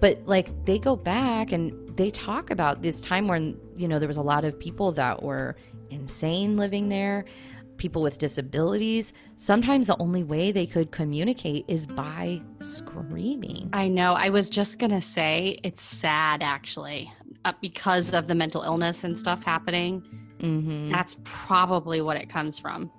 but 0.00 0.18
like 0.24 0.64
they 0.64 0.78
go 0.78 0.96
back 0.96 1.52
and 1.52 1.94
they 1.96 2.10
talk 2.10 2.50
about 2.50 2.82
this 2.82 3.02
time 3.02 3.28
when, 3.28 3.60
you 3.76 3.86
know, 3.86 3.98
there 3.98 4.08
was 4.08 4.16
a 4.16 4.22
lot 4.22 4.44
of 4.44 4.58
people 4.58 4.92
that 4.92 5.22
were 5.22 5.56
insane 5.90 6.56
living 6.56 6.88
there, 6.88 7.26
people 7.76 8.02
with 8.02 8.18
disabilities. 8.18 9.12
Sometimes 9.36 9.86
the 9.86 9.96
only 10.00 10.22
way 10.22 10.52
they 10.52 10.66
could 10.66 10.90
communicate 10.90 11.64
is 11.68 11.86
by 11.86 12.40
screaming. 12.60 13.68
I 13.72 13.88
know. 13.88 14.14
I 14.14 14.28
was 14.28 14.48
just 14.50 14.78
going 14.78 14.92
to 14.92 15.00
say 15.00 15.58
it's 15.62 15.82
sad 15.82 16.42
actually 16.42 17.12
uh, 17.44 17.52
because 17.60 18.12
of 18.14 18.26
the 18.26 18.34
mental 18.34 18.62
illness 18.62 19.04
and 19.04 19.18
stuff 19.18 19.42
happening. 19.42 20.00
hmm 20.40 20.90
That's 20.90 21.16
probably 21.24 22.00
what 22.00 22.16
it 22.16 22.28
comes 22.28 22.58
from. 22.58 22.90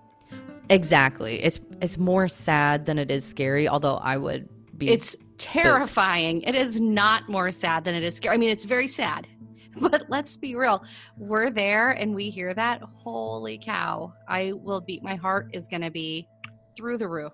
Exactly. 0.69 1.43
It's 1.43 1.59
it's 1.81 1.97
more 1.97 2.27
sad 2.27 2.85
than 2.85 2.97
it 2.97 3.11
is 3.11 3.23
scary, 3.23 3.67
although 3.67 3.95
I 3.95 4.17
would 4.17 4.49
be 4.77 4.89
It's 4.89 5.15
terrifying. 5.37 6.41
It 6.41 6.55
is 6.55 6.81
not 6.81 7.29
more 7.29 7.51
sad 7.51 7.85
than 7.85 7.95
it 7.95 8.03
is 8.03 8.15
scary. 8.15 8.33
I 8.35 8.37
mean, 8.37 8.49
it's 8.49 8.63
very 8.65 8.87
sad. 8.87 9.27
But 9.81 10.05
let's 10.09 10.37
be 10.37 10.55
real. 10.55 10.83
We're 11.17 11.49
there 11.49 11.91
and 11.91 12.15
we 12.15 12.29
hear 12.29 12.53
that. 12.53 12.81
Holy 12.95 13.57
cow. 13.57 14.13
I 14.27 14.53
will 14.53 14.81
beat 14.81 15.03
my 15.03 15.15
heart 15.15 15.49
is 15.53 15.67
going 15.67 15.81
to 15.81 15.91
be 15.91 16.27
through 16.75 16.97
the 16.97 17.07
roof. 17.07 17.33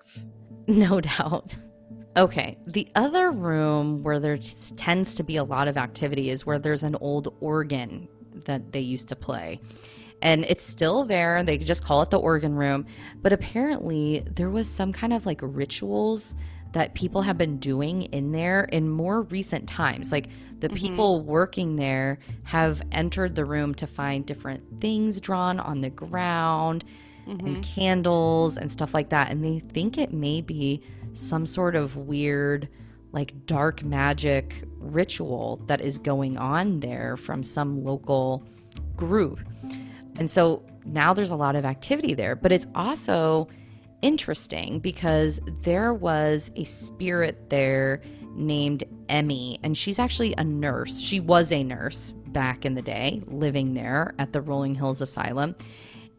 No 0.66 1.00
doubt. 1.18 1.54
Okay, 2.16 2.58
the 2.66 2.88
other 2.94 3.30
room 3.30 4.02
where 4.02 4.18
there 4.18 4.36
tends 4.76 5.14
to 5.14 5.22
be 5.22 5.36
a 5.36 5.44
lot 5.44 5.66
of 5.66 5.78
activity 5.78 6.30
is 6.30 6.44
where 6.44 6.58
there's 6.58 6.82
an 6.82 6.96
old 6.96 7.34
organ 7.40 8.06
that 8.44 8.72
they 8.72 8.80
used 8.80 9.08
to 9.08 9.16
play. 9.16 9.60
And 10.20 10.44
it's 10.44 10.64
still 10.64 11.04
there. 11.04 11.42
They 11.42 11.58
just 11.58 11.82
call 11.82 12.02
it 12.02 12.10
the 12.10 12.18
organ 12.20 12.54
room. 12.54 12.86
But 13.22 13.32
apparently, 13.32 14.24
there 14.36 14.50
was 14.50 14.68
some 14.68 14.92
kind 14.92 15.12
of 15.12 15.26
like 15.26 15.40
rituals 15.42 16.34
that 16.72 16.94
people 16.94 17.22
have 17.22 17.38
been 17.38 17.58
doing 17.58 18.02
in 18.02 18.32
there 18.32 18.64
in 18.64 18.88
more 18.88 19.22
recent 19.22 19.68
times. 19.68 20.12
Like 20.12 20.28
the 20.62 20.68
mm-hmm. 20.68 20.76
people 20.76 21.22
working 21.22 21.76
there 21.76 22.18
have 22.44 22.80
entered 22.92 23.34
the 23.34 23.44
room 23.44 23.74
to 23.74 23.86
find 23.86 24.24
different 24.24 24.80
things 24.80 25.20
drawn 25.20 25.60
on 25.60 25.80
the 25.80 25.90
ground 25.90 26.84
mm-hmm. 27.26 27.46
and 27.46 27.64
candles 27.64 28.56
and 28.56 28.70
stuff 28.70 28.94
like 28.94 29.10
that. 29.10 29.30
And 29.30 29.44
they 29.44 29.58
think 29.74 29.98
it 29.98 30.12
may 30.12 30.40
be 30.40 30.80
some 31.14 31.44
sort 31.46 31.74
of 31.74 31.96
weird, 31.96 32.68
like 33.10 33.34
dark 33.44 33.82
magic 33.82 34.64
ritual 34.78 35.60
that 35.66 35.80
is 35.80 35.98
going 35.98 36.38
on 36.38 36.78
there 36.78 37.16
from 37.16 37.42
some 37.42 37.84
local 37.84 38.44
group. 38.96 39.40
And 40.16 40.30
so 40.30 40.62
now 40.84 41.12
there's 41.12 41.32
a 41.32 41.36
lot 41.36 41.56
of 41.56 41.64
activity 41.64 42.14
there, 42.14 42.36
but 42.36 42.52
it's 42.52 42.66
also 42.76 43.48
interesting 44.00 44.78
because 44.78 45.40
there 45.62 45.92
was 45.92 46.52
a 46.54 46.64
spirit 46.64 47.50
there 47.50 48.00
named 48.34 48.84
Emmy, 49.08 49.58
and 49.62 49.76
she's 49.76 49.98
actually 49.98 50.34
a 50.38 50.44
nurse. 50.44 50.98
She 51.00 51.20
was 51.20 51.52
a 51.52 51.62
nurse 51.62 52.12
back 52.28 52.64
in 52.64 52.74
the 52.74 52.82
day, 52.82 53.22
living 53.26 53.74
there 53.74 54.14
at 54.18 54.32
the 54.32 54.40
Rolling 54.40 54.74
Hills 54.74 55.00
Asylum. 55.00 55.54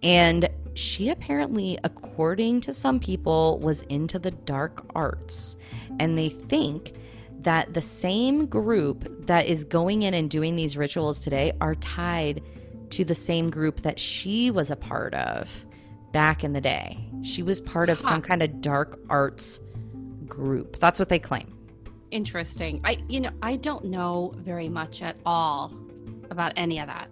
And 0.02 0.50
she 0.76 1.10
apparently, 1.10 1.78
according 1.84 2.62
to 2.62 2.74
some 2.74 3.00
people, 3.00 3.60
was 3.60 3.82
into 3.84 4.20
the 4.20 4.32
dark 4.32 4.86
arts. 4.96 5.56
And 6.00 6.18
they 6.18 6.30
think 6.30 6.94
that 7.40 7.74
the 7.74 7.82
same 7.82 8.46
group 8.46 9.28
that 9.28 9.48
is 9.48 9.64
going 9.64 10.04
in 10.04 10.14
and 10.14 10.30
doing 10.30 10.56
these 10.56 10.78
rituals 10.78 11.20
today 11.20 11.54
are 11.62 11.76
tied 11.76 12.42
to 12.92 13.04
the 13.04 13.16
same 13.16 13.50
group 13.50 13.82
that 13.82 14.00
she 14.00 14.52
was 14.52 14.72
a 14.72 14.76
part 14.76 15.14
of 15.14 15.50
back 16.12 16.44
in 16.44 16.54
the 16.54 16.62
day. 16.62 17.10
She 17.24 17.42
was 17.44 17.60
part 17.60 17.90
of 17.90 18.00
some 18.00 18.22
kind 18.22 18.44
of 18.44 18.62
dark 18.62 19.00
arts 19.10 19.60
group. 20.28 20.80
That's 20.80 21.00
what 21.00 21.10
they 21.10 21.20
claim. 21.20 21.54
Interesting. 22.14 22.80
I 22.84 22.98
you 23.10 23.22
know, 23.22 23.32
I 23.42 23.56
don't 23.56 23.86
know 23.86 24.34
very 24.38 24.70
much 24.70 25.02
at 25.02 25.18
all 25.26 25.74
about 26.30 26.54
any 26.56 26.80
of 26.80 26.86
that. 26.86 27.10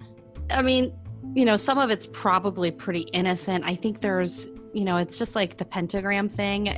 I 0.51 0.62
mean, 0.62 0.93
you 1.34 1.43
know, 1.43 1.55
some 1.55 1.79
of 1.79 1.89
it's 1.89 2.08
probably 2.12 2.70
pretty 2.70 3.01
innocent. 3.12 3.65
I 3.65 3.74
think 3.74 4.01
there's, 4.01 4.48
you 4.74 4.86
know, 4.86 4.98
it's 4.98 5.17
just 5.17 5.36
like 5.36 5.58
the 5.58 5.65
pentagram 5.65 6.29
thing. 6.29 6.70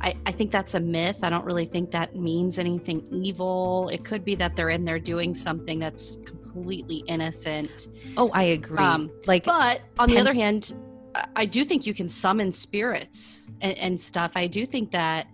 I, 0.00 0.14
I 0.26 0.32
think 0.32 0.50
that's 0.50 0.74
a 0.74 0.80
myth. 0.80 1.20
I 1.22 1.30
don't 1.30 1.44
really 1.44 1.66
think 1.66 1.92
that 1.92 2.16
means 2.16 2.58
anything 2.58 3.06
evil. 3.12 3.88
It 3.90 4.04
could 4.04 4.24
be 4.24 4.34
that 4.36 4.56
they're 4.56 4.70
in 4.70 4.84
there 4.84 4.98
doing 4.98 5.36
something 5.36 5.78
that's 5.78 6.16
completely 6.26 7.04
innocent. 7.06 7.88
Oh, 8.16 8.30
I 8.32 8.42
agree. 8.44 8.78
Um, 8.78 9.10
like, 9.26 9.44
but 9.44 9.82
on 10.00 10.08
pen- 10.08 10.16
the 10.16 10.20
other 10.20 10.34
hand, 10.34 10.74
I 11.36 11.44
do 11.46 11.64
think 11.64 11.86
you 11.86 11.94
can 11.94 12.08
summon 12.08 12.50
spirits 12.50 13.46
and, 13.60 13.78
and 13.78 14.00
stuff. 14.00 14.32
I 14.34 14.48
do 14.48 14.66
think 14.66 14.90
that 14.90 15.28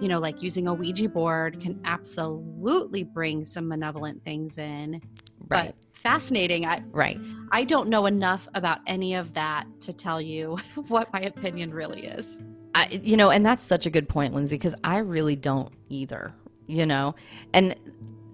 you 0.00 0.08
know, 0.08 0.18
like 0.18 0.42
using 0.42 0.66
a 0.66 0.74
Ouija 0.74 1.08
board 1.08 1.60
can 1.60 1.80
absolutely 1.84 3.02
bring 3.04 3.44
some 3.44 3.68
malevolent 3.68 4.24
things 4.24 4.58
in. 4.58 5.00
Right. 5.48 5.74
But 5.92 6.00
fascinating. 6.00 6.66
I 6.66 6.82
right. 6.90 7.18
I 7.52 7.64
don't 7.64 7.88
know 7.88 8.06
enough 8.06 8.48
about 8.54 8.80
any 8.86 9.14
of 9.14 9.32
that 9.34 9.66
to 9.82 9.92
tell 9.92 10.20
you 10.20 10.58
what 10.88 11.12
my 11.12 11.20
opinion 11.20 11.72
really 11.72 12.06
is. 12.06 12.40
I, 12.74 13.00
you 13.02 13.16
know, 13.16 13.30
and 13.30 13.44
that's 13.44 13.62
such 13.62 13.86
a 13.86 13.90
good 13.90 14.08
point, 14.08 14.34
Lindsay, 14.34 14.56
because 14.56 14.74
I 14.84 14.98
really 14.98 15.36
don't 15.36 15.72
either. 15.88 16.34
You 16.66 16.84
know, 16.84 17.14
and 17.52 17.76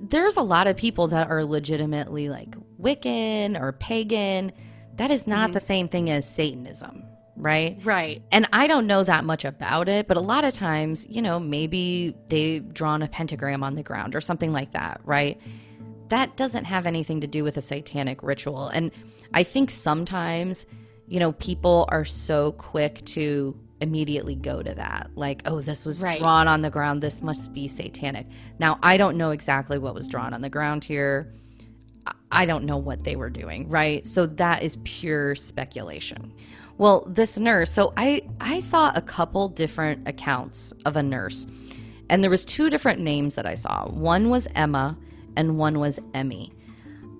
there's 0.00 0.38
a 0.38 0.42
lot 0.42 0.66
of 0.66 0.76
people 0.76 1.06
that 1.08 1.28
are 1.30 1.44
legitimately 1.44 2.28
like 2.28 2.56
Wiccan 2.80 3.60
or 3.60 3.72
pagan 3.72 4.52
that 4.96 5.10
is 5.10 5.26
not 5.26 5.46
mm-hmm. 5.46 5.52
the 5.52 5.60
same 5.60 5.88
thing 5.88 6.10
as 6.10 6.28
Satanism, 6.28 7.04
right? 7.36 7.78
Right. 7.84 8.22
And 8.30 8.48
I 8.52 8.66
don't 8.66 8.86
know 8.86 9.04
that 9.04 9.24
much 9.24 9.44
about 9.44 9.88
it, 9.88 10.08
but 10.08 10.16
a 10.16 10.20
lot 10.20 10.44
of 10.44 10.52
times, 10.52 11.06
you 11.08 11.22
know, 11.22 11.40
maybe 11.40 12.16
they've 12.28 12.72
drawn 12.72 13.02
a 13.02 13.08
pentagram 13.08 13.62
on 13.62 13.74
the 13.74 13.82
ground 13.82 14.14
or 14.14 14.20
something 14.20 14.52
like 14.52 14.72
that, 14.72 15.00
right? 15.04 15.40
That 16.08 16.36
doesn't 16.36 16.64
have 16.64 16.86
anything 16.86 17.20
to 17.22 17.26
do 17.26 17.42
with 17.42 17.56
a 17.56 17.62
satanic 17.62 18.22
ritual. 18.22 18.68
And 18.68 18.92
I 19.32 19.44
think 19.44 19.70
sometimes, 19.70 20.66
you 21.06 21.18
know, 21.18 21.32
people 21.32 21.88
are 21.90 22.04
so 22.04 22.52
quick 22.52 23.04
to 23.06 23.58
immediately 23.80 24.36
go 24.36 24.62
to 24.62 24.74
that. 24.74 25.10
Like, 25.14 25.42
oh, 25.46 25.60
this 25.60 25.84
was 25.84 26.02
right. 26.02 26.18
drawn 26.18 26.48
on 26.48 26.60
the 26.60 26.70
ground. 26.70 27.02
This 27.02 27.22
must 27.22 27.52
be 27.52 27.66
satanic. 27.66 28.26
Now, 28.58 28.78
I 28.82 28.96
don't 28.96 29.16
know 29.16 29.30
exactly 29.30 29.78
what 29.78 29.94
was 29.94 30.06
drawn 30.06 30.32
on 30.32 30.40
the 30.40 30.50
ground 30.50 30.84
here. 30.84 31.34
I 32.30 32.46
don't 32.46 32.64
know 32.64 32.78
what 32.78 33.04
they 33.04 33.16
were 33.16 33.30
doing, 33.30 33.68
right? 33.68 34.06
So 34.06 34.26
that 34.26 34.62
is 34.62 34.78
pure 34.84 35.34
speculation. 35.34 36.32
Well, 36.78 37.06
this 37.08 37.38
nurse, 37.38 37.70
so 37.70 37.92
I 37.96 38.22
I 38.40 38.58
saw 38.58 38.92
a 38.94 39.02
couple 39.02 39.48
different 39.48 40.08
accounts 40.08 40.72
of 40.84 40.96
a 40.96 41.02
nurse. 41.02 41.46
And 42.08 42.22
there 42.22 42.30
was 42.30 42.44
two 42.44 42.68
different 42.68 43.00
names 43.00 43.36
that 43.36 43.46
I 43.46 43.54
saw. 43.54 43.88
One 43.88 44.28
was 44.28 44.46
Emma 44.54 44.98
and 45.36 45.56
one 45.56 45.78
was 45.78 45.98
Emmy. 46.12 46.52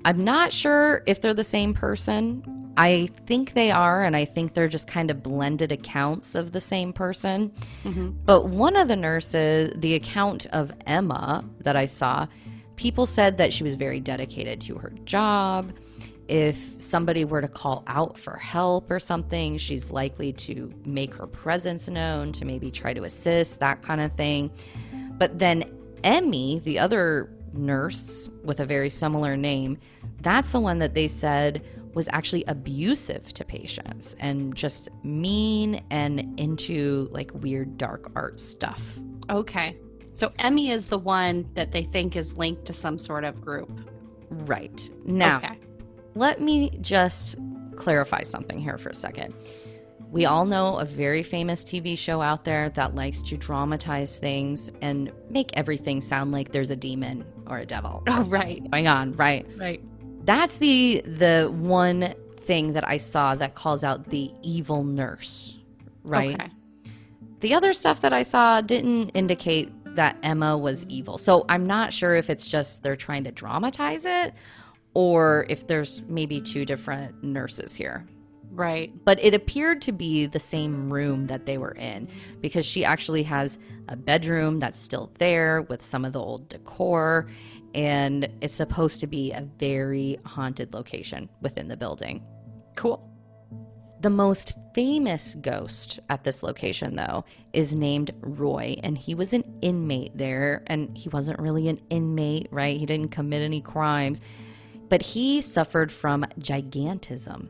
I'm 0.05 0.23
not 0.25 0.53
sure 0.53 1.03
if 1.07 1.21
they're 1.21 1.33
the 1.33 1.45
same 1.45 1.73
person. 1.73 2.43
I 2.77 3.11
think 3.27 3.53
they 3.53 3.71
are, 3.71 4.03
and 4.03 4.17
I 4.17 4.25
think 4.25 4.55
they're 4.55 4.69
just 4.69 4.89
kind 4.89 5.11
of 5.11 5.23
blended 5.23 5.73
accounts 5.73 6.35
of 6.35 6.53
the 6.53 6.61
same 6.61 6.93
person. 6.93 7.53
Mm-hmm. 7.85 8.11
But 8.25 8.49
one 8.49 8.77
of 8.77 8.89
the 8.89 8.97
nurses, 8.97 9.73
the 9.77 9.95
account 9.95 10.47
of 10.47 10.73
Emma 10.87 11.45
that 11.61 11.77
I 11.77 11.87
saw, 11.87 12.27
People 12.77 13.07
said 13.07 13.39
that 13.39 13.53
she 13.53 13.63
was 13.63 13.75
very 13.75 14.01
dedicated 14.01 14.61
to 14.63 14.77
her 14.77 14.93
job. 15.05 15.73
If 16.29 16.81
somebody 16.81 17.25
were 17.25 17.41
to 17.41 17.49
call 17.49 17.83
out 17.87 18.19
for 18.19 18.37
help 18.37 18.91
or 18.91 19.01
something, 19.01 19.59
she's 19.59 19.91
likely 19.91 20.33
to 20.35 20.73
make 20.85 21.15
her 21.15 21.27
presence 21.27 21.89
known, 21.89 22.33
to 22.33 22.45
maybe 22.45 22.71
try 22.71 22.95
to 22.95 23.05
assist, 23.05 23.61
that 23.61 23.83
kind 23.83 24.01
of 24.01 24.13
thing. 24.13 24.51
But 25.19 25.39
then 25.39 25.65
Emmy, 26.05 26.61
the 26.65 26.79
other 26.79 27.31
nurse 27.53 28.29
with 28.45 28.61
a 28.61 28.67
very 28.67 28.91
similar 28.91 29.37
name, 29.37 29.79
that's 30.21 30.53
the 30.53 30.61
one 30.61 30.79
that 30.79 30.95
they 30.95 31.09
said 31.09 31.65
was 31.95 32.09
actually 32.13 32.45
abusive 32.47 33.33
to 33.35 33.45
patients 33.45 34.17
and 34.19 34.55
just 34.55 34.89
mean 35.05 35.83
and 35.91 36.41
into 36.41 37.09
like 37.11 37.31
weird 37.35 37.77
dark 37.77 38.11
art 38.17 38.41
stuff. 38.41 38.99
Okay. 39.29 39.77
So 40.15 40.33
Emmy 40.39 40.71
is 40.71 40.87
the 40.87 40.99
one 40.99 41.49
that 41.55 41.73
they 41.73 41.85
think 41.85 42.17
is 42.17 42.37
linked 42.37 42.65
to 42.67 42.73
some 42.73 42.99
sort 42.99 43.25
of 43.25 43.41
group. 43.41 43.71
Right. 44.31 44.91
Now, 45.05 45.39
okay. 45.39 45.59
Let 46.15 46.41
me 46.41 46.71
just 46.81 47.37
clarify 47.77 48.23
something 48.23 48.59
here 48.59 48.79
for 48.79 48.91
a 48.91 48.95
second. 48.95 49.35
We 50.11 50.27
all 50.27 50.45
know 50.45 50.77
a 50.77 50.85
very 50.85 51.23
famous 51.23 51.65
TV 51.65 51.97
show 51.97 52.21
out 52.21 52.45
there 52.45 52.69
that 52.71 52.95
likes 52.95 53.23
to 53.23 53.37
dramatize 53.37 54.19
things 54.19 54.71
and 54.83 55.11
make 55.31 55.57
everything 55.57 56.03
sound 56.03 56.33
like 56.33 56.53
there's 56.53 56.71
a 56.71 56.77
demon 56.77 57.25
or 57.47 57.59
a 57.59 57.67
devil. 57.67 58.03
Oh, 58.09 58.23
right. 58.25 58.63
Going 58.71 58.87
on, 58.89 59.15
right? 59.15 59.47
Right. 59.57 59.83
That's 60.25 60.59
the 60.59 61.03
the 61.07 61.51
one 61.53 62.15
thing 62.43 62.75
that 62.75 62.87
I 62.87 62.99
saw 62.99 63.35
that 63.37 63.55
calls 63.55 63.83
out 63.83 64.11
the 64.11 64.31
evil 64.43 64.85
nurse, 64.85 65.59
right? 66.05 66.35
Okay. 66.35 66.51
The 67.41 67.55
other 67.55 67.73
stuff 67.73 68.03
that 68.03 68.13
I 68.13 68.23
saw 68.23 68.61
didn't 68.61 69.11
indicate 69.11 69.73
that 69.97 70.17
Emma 70.23 70.57
was 70.57 70.85
evil. 70.89 71.19
So 71.19 71.45
I'm 71.49 71.67
not 71.67 71.93
sure 71.93 72.15
if 72.15 72.31
it's 72.31 72.47
just 72.47 72.83
they're 72.83 72.97
trying 72.97 73.25
to 73.25 73.33
dramatize 73.33 74.05
it 74.05 74.35
or 74.95 75.47
if 75.49 75.67
there's 75.67 76.03
maybe 76.09 76.41
two 76.41 76.65
different 76.65 77.23
nurses 77.23 77.75
here. 77.75 78.07
Right. 78.51 78.93
But 79.05 79.19
it 79.25 79.33
appeared 79.33 79.81
to 79.83 79.93
be 79.93 80.27
the 80.27 80.39
same 80.39 80.93
room 80.93 81.27
that 81.29 81.47
they 81.47 81.57
were 81.57 81.73
in 81.73 82.09
because 82.43 82.67
she 82.67 82.85
actually 82.85 83.23
has 83.23 83.59
a 83.89 83.97
bedroom 83.97 84.61
that's 84.61 84.79
still 84.79 85.11
there 85.19 85.63
with 85.63 85.83
some 85.83 86.05
of 86.05 86.13
the 86.13 86.21
old 86.21 86.51
decor. 86.51 87.29
And 87.75 88.29
it's 88.43 88.55
supposed 88.55 89.01
to 89.01 89.07
be 89.07 89.33
a 89.33 89.49
very 89.59 90.19
haunted 90.27 90.75
location 90.75 91.31
within 91.41 91.69
the 91.69 91.79
building. 91.79 92.23
Cool. 92.77 93.09
The 94.03 94.11
most 94.11 94.53
famous 94.75 95.35
ghost 95.37 96.01
at 96.11 96.25
this 96.25 96.43
location, 96.43 96.97
though, 96.97 97.25
is 97.55 97.75
named 97.75 98.11
Roy, 98.21 98.77
and 98.83 98.99
he 98.99 99.15
was 99.15 99.33
an 99.33 99.45
inmate 99.63 100.11
there. 100.19 100.63
And 100.67 100.95
he 100.99 101.09
wasn't 101.09 101.39
really 101.39 101.69
an 101.69 101.81
inmate, 101.89 102.49
right? 102.51 102.77
He 102.77 102.85
didn't 102.85 103.13
commit 103.13 103.41
any 103.41 103.63
crimes, 103.63 104.21
but 104.93 105.01
he 105.01 105.41
suffered 105.41 105.91
from 105.91 106.23
gigantism. 106.39 107.49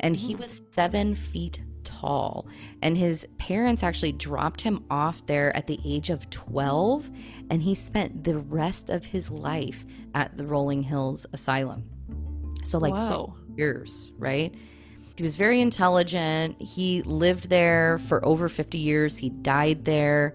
And 0.00 0.16
he 0.16 0.34
was 0.34 0.62
seven 0.72 1.14
feet 1.14 1.62
tall. 1.84 2.48
And 2.82 2.98
his 2.98 3.24
parents 3.38 3.84
actually 3.84 4.10
dropped 4.10 4.62
him 4.62 4.84
off 4.90 5.24
there 5.26 5.56
at 5.56 5.68
the 5.68 5.78
age 5.84 6.10
of 6.10 6.28
12, 6.30 7.08
and 7.50 7.62
he 7.62 7.76
spent 7.76 8.24
the 8.24 8.36
rest 8.36 8.90
of 8.90 9.04
his 9.04 9.30
life 9.30 9.86
at 10.16 10.36
the 10.36 10.44
Rolling 10.44 10.82
Hills 10.82 11.24
Asylum. 11.32 11.84
So, 12.64 12.78
like, 12.78 12.94
Whoa. 12.94 13.36
years, 13.56 14.10
right? 14.18 14.52
He 15.16 15.22
was 15.22 15.36
very 15.36 15.60
intelligent. 15.60 16.60
He 16.60 17.02
lived 17.02 17.48
there 17.48 18.00
for 18.08 18.26
over 18.26 18.48
50 18.48 18.78
years. 18.78 19.16
He 19.16 19.30
died 19.30 19.84
there. 19.84 20.34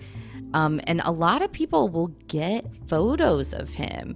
Um, 0.54 0.80
and 0.86 1.02
a 1.04 1.12
lot 1.12 1.42
of 1.42 1.52
people 1.52 1.90
will 1.90 2.16
get 2.30 2.66
photos 2.88 3.54
of 3.54 3.68
him 3.68 4.16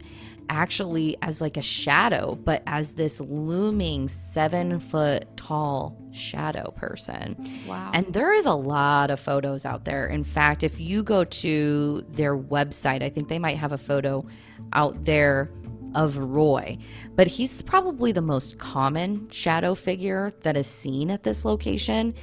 actually 0.51 1.17
as 1.21 1.41
like 1.41 1.57
a 1.57 1.61
shadow, 1.61 2.37
but 2.43 2.61
as 2.67 2.93
this 2.93 3.21
looming 3.21 4.07
seven 4.07 4.79
foot 4.79 5.25
tall 5.37 5.97
shadow 6.11 6.71
person. 6.71 7.37
Wow. 7.65 7.89
And 7.93 8.13
there 8.13 8.33
is 8.33 8.45
a 8.45 8.53
lot 8.53 9.09
of 9.09 9.19
photos 9.19 9.65
out 9.65 9.85
there. 9.85 10.05
In 10.07 10.23
fact, 10.25 10.61
if 10.61 10.79
you 10.79 11.03
go 11.03 11.23
to 11.23 12.05
their 12.09 12.37
website, 12.37 13.01
I 13.01 13.09
think 13.09 13.29
they 13.29 13.39
might 13.39 13.57
have 13.57 13.71
a 13.71 13.77
photo 13.77 14.25
out 14.73 15.05
there 15.05 15.49
of 15.95 16.17
Roy, 16.17 16.77
but 17.15 17.27
he's 17.27 17.61
probably 17.61 18.11
the 18.11 18.21
most 18.21 18.59
common 18.59 19.29
shadow 19.29 19.73
figure 19.73 20.33
that 20.41 20.55
is 20.55 20.67
seen 20.67 21.09
at 21.09 21.23
this 21.23 21.43
location. 21.43 22.13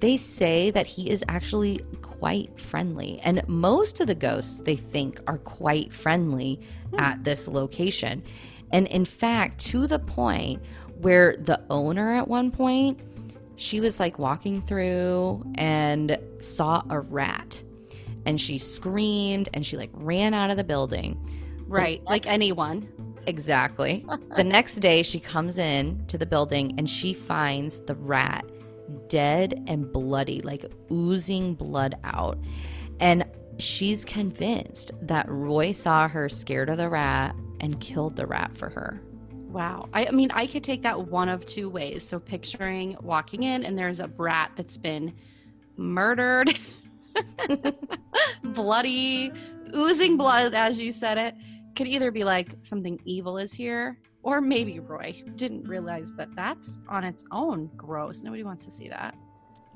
They 0.00 0.16
say 0.16 0.70
that 0.70 0.86
he 0.86 1.10
is 1.10 1.24
actually 1.28 1.80
quite 2.18 2.58
friendly, 2.60 3.20
and 3.20 3.46
most 3.48 4.00
of 4.00 4.06
the 4.06 4.14
ghosts 4.14 4.60
they 4.60 4.76
think 4.76 5.20
are 5.26 5.38
quite 5.38 5.92
friendly 5.92 6.60
hmm. 6.90 6.98
at 6.98 7.24
this 7.24 7.48
location. 7.48 8.22
And 8.72 8.86
in 8.88 9.04
fact, 9.04 9.58
to 9.66 9.86
the 9.86 9.98
point 9.98 10.62
where 11.00 11.36
the 11.36 11.60
owner 11.70 12.14
at 12.14 12.28
one 12.28 12.50
point, 12.50 13.00
she 13.56 13.80
was 13.80 13.98
like 13.98 14.18
walking 14.18 14.62
through 14.62 15.44
and 15.56 16.18
saw 16.40 16.82
a 16.90 17.00
rat 17.00 17.62
and 18.26 18.40
she 18.40 18.58
screamed 18.58 19.48
and 19.54 19.66
she 19.66 19.76
like 19.76 19.90
ran 19.94 20.34
out 20.34 20.50
of 20.50 20.56
the 20.56 20.64
building. 20.64 21.18
Right, 21.66 22.02
like 22.04 22.26
anyone. 22.26 22.88
Exactly. 23.26 24.06
the 24.36 24.44
next 24.44 24.76
day, 24.76 25.02
she 25.02 25.20
comes 25.20 25.58
in 25.58 26.04
to 26.08 26.18
the 26.18 26.26
building 26.26 26.74
and 26.78 26.88
she 26.88 27.14
finds 27.14 27.80
the 27.80 27.94
rat 27.94 28.44
dead 29.08 29.64
and 29.66 29.92
bloody, 29.92 30.40
like 30.40 30.64
oozing 30.90 31.54
blood 31.54 31.96
out. 32.04 32.38
And 33.00 33.24
she's 33.58 34.04
convinced 34.04 34.92
that 35.02 35.28
Roy 35.28 35.72
saw 35.72 36.08
her 36.08 36.28
scared 36.28 36.70
of 36.70 36.78
the 36.78 36.88
rat 36.88 37.34
and 37.60 37.80
killed 37.80 38.16
the 38.16 38.26
rat 38.26 38.56
for 38.56 38.68
her. 38.70 39.00
Wow. 39.32 39.88
I, 39.94 40.10
mean, 40.10 40.30
I 40.32 40.46
could 40.46 40.62
take 40.62 40.82
that 40.82 41.08
one 41.08 41.28
of 41.28 41.46
two 41.46 41.70
ways. 41.70 42.06
So, 42.06 42.18
picturing 42.18 42.96
walking 43.00 43.44
in 43.44 43.64
and 43.64 43.78
there's 43.78 44.00
a 44.00 44.08
rat 44.16 44.52
that's 44.56 44.76
been 44.76 45.14
murdered, 45.76 46.58
bloody, 48.42 49.32
oozing 49.74 50.16
blood, 50.16 50.54
as 50.54 50.78
you 50.78 50.92
said 50.92 51.16
it 51.18 51.34
could 51.78 51.86
either 51.86 52.10
be 52.10 52.24
like 52.24 52.54
something 52.62 53.00
evil 53.04 53.38
is 53.38 53.54
here, 53.54 53.96
or 54.22 54.40
maybe 54.40 54.80
Roy 54.80 55.22
didn't 55.36 55.68
realize 55.68 56.12
that 56.16 56.34
that's 56.34 56.80
on 56.88 57.04
its 57.04 57.24
own 57.30 57.70
gross. 57.76 58.22
Nobody 58.22 58.44
wants 58.44 58.64
to 58.64 58.70
see 58.70 58.88
that. 58.88 59.14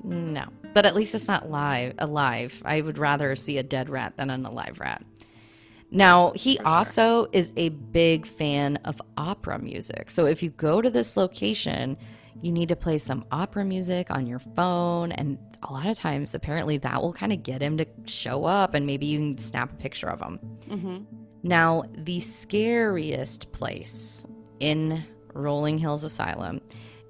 No, 0.03 0.45
but 0.73 0.85
at 0.85 0.95
least 0.95 1.15
it's 1.15 1.27
not 1.27 1.49
live 1.49 1.93
alive. 1.97 2.61
I 2.65 2.81
would 2.81 2.97
rather 2.97 3.35
see 3.35 3.57
a 3.57 3.63
dead 3.63 3.89
rat 3.89 4.17
than 4.17 4.29
an 4.29 4.45
alive 4.45 4.79
rat. 4.79 5.03
Now, 5.91 6.31
he 6.35 6.55
sure. 6.55 6.67
also 6.67 7.27
is 7.31 7.53
a 7.55 7.69
big 7.69 8.25
fan 8.25 8.77
of 8.83 8.99
opera 9.15 9.59
music. 9.59 10.09
So 10.09 10.25
if 10.25 10.41
you 10.41 10.49
go 10.49 10.81
to 10.81 10.89
this 10.89 11.15
location, 11.15 11.97
you 12.41 12.51
need 12.51 12.69
to 12.69 12.75
play 12.75 12.97
some 12.97 13.25
opera 13.31 13.63
music 13.63 14.09
on 14.09 14.25
your 14.25 14.39
phone. 14.39 15.11
And 15.11 15.37
a 15.61 15.71
lot 15.71 15.85
of 15.85 15.95
times, 15.95 16.33
apparently, 16.33 16.77
that 16.79 17.01
will 17.01 17.13
kind 17.13 17.31
of 17.31 17.43
get 17.43 17.61
him 17.61 17.77
to 17.77 17.85
show 18.05 18.43
up 18.43 18.73
and 18.73 18.85
maybe 18.85 19.05
you 19.05 19.19
can 19.19 19.37
snap 19.37 19.71
a 19.71 19.75
picture 19.75 20.09
of 20.09 20.19
him. 20.19 20.39
Mm-hmm. 20.67 20.97
Now, 21.43 21.83
the 21.93 22.19
scariest 22.19 23.51
place 23.51 24.25
in 24.63 25.03
Rolling 25.33 25.77
Hills 25.77 26.05
Asylum 26.05 26.61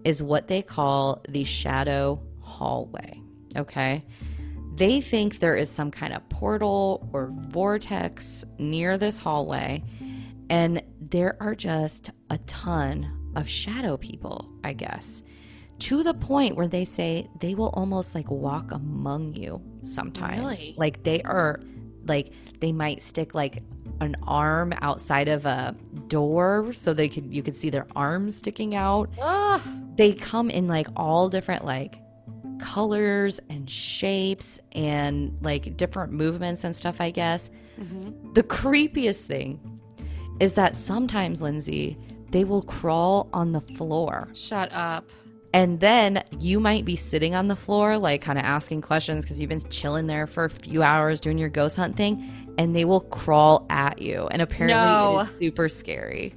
is 0.03 0.23
what 0.23 0.47
they 0.47 0.63
call 0.63 1.21
the 1.29 1.43
shadow 1.43 2.19
hallway. 2.41 3.21
Okay. 3.55 4.03
They 4.75 5.01
think 5.01 5.39
there 5.39 5.55
is 5.55 5.69
some 5.69 5.91
kind 5.91 6.13
of 6.13 6.27
portal 6.29 7.07
or 7.13 7.31
vortex 7.49 8.43
near 8.57 8.97
this 8.97 9.19
hallway, 9.19 9.83
and 10.49 10.81
there 10.99 11.37
are 11.39 11.53
just 11.53 12.09
a 12.31 12.39
ton 12.39 13.31
of 13.35 13.47
shadow 13.47 13.97
people, 13.97 14.49
I 14.63 14.73
guess, 14.73 15.21
to 15.79 16.01
the 16.01 16.15
point 16.15 16.55
where 16.55 16.67
they 16.67 16.85
say 16.85 17.29
they 17.39 17.53
will 17.53 17.69
almost 17.75 18.15
like 18.15 18.31
walk 18.31 18.71
among 18.71 19.35
you 19.35 19.61
sometimes. 19.83 20.39
Really? 20.39 20.73
Like 20.75 21.03
they 21.03 21.21
are, 21.21 21.59
like, 22.07 22.33
they 22.59 22.71
might 22.71 23.03
stick 23.03 23.35
like 23.35 23.61
an 24.03 24.15
arm 24.23 24.73
outside 24.81 25.27
of 25.27 25.45
a 25.45 25.75
door 26.07 26.71
so 26.73 26.93
they 26.93 27.09
could 27.09 27.33
you 27.33 27.41
could 27.41 27.57
see 27.57 27.69
their 27.69 27.87
arms 27.95 28.37
sticking 28.37 28.75
out. 28.75 29.09
Ugh. 29.19 29.61
They 29.95 30.13
come 30.13 30.49
in 30.49 30.67
like 30.67 30.87
all 30.95 31.29
different 31.29 31.65
like 31.65 31.99
colors 32.59 33.39
and 33.49 33.69
shapes 33.69 34.59
and 34.71 35.37
like 35.41 35.75
different 35.77 36.13
movements 36.13 36.63
and 36.63 36.75
stuff, 36.75 36.97
I 36.99 37.11
guess. 37.11 37.49
Mm-hmm. 37.79 38.33
The 38.33 38.43
creepiest 38.43 39.23
thing 39.23 39.59
is 40.39 40.55
that 40.55 40.75
sometimes, 40.75 41.41
Lindsay, 41.41 41.97
they 42.31 42.43
will 42.43 42.63
crawl 42.63 43.29
on 43.33 43.51
the 43.51 43.61
floor. 43.61 44.29
Shut 44.33 44.71
up. 44.71 45.09
And 45.53 45.79
then 45.79 46.23
you 46.39 46.59
might 46.59 46.83
be 46.83 46.95
sitting 46.95 47.35
on 47.35 47.47
the 47.47 47.55
floor, 47.55 47.97
like 47.97 48.21
kind 48.21 48.39
of 48.39 48.43
asking 48.43 48.81
questions 48.81 49.23
because 49.23 49.39
you've 49.39 49.49
been 49.49 49.61
chilling 49.69 50.07
there 50.07 50.25
for 50.25 50.45
a 50.45 50.49
few 50.49 50.81
hours 50.81 51.19
doing 51.19 51.37
your 51.37 51.49
ghost 51.49 51.77
hunt 51.77 51.95
thing 51.95 52.43
and 52.57 52.75
they 52.75 52.85
will 52.85 53.01
crawl 53.01 53.65
at 53.69 54.01
you. 54.01 54.27
And 54.31 54.41
apparently, 54.41 54.75
no. 54.75 55.19
it 55.19 55.29
is 55.29 55.39
super 55.39 55.69
scary. 55.69 56.35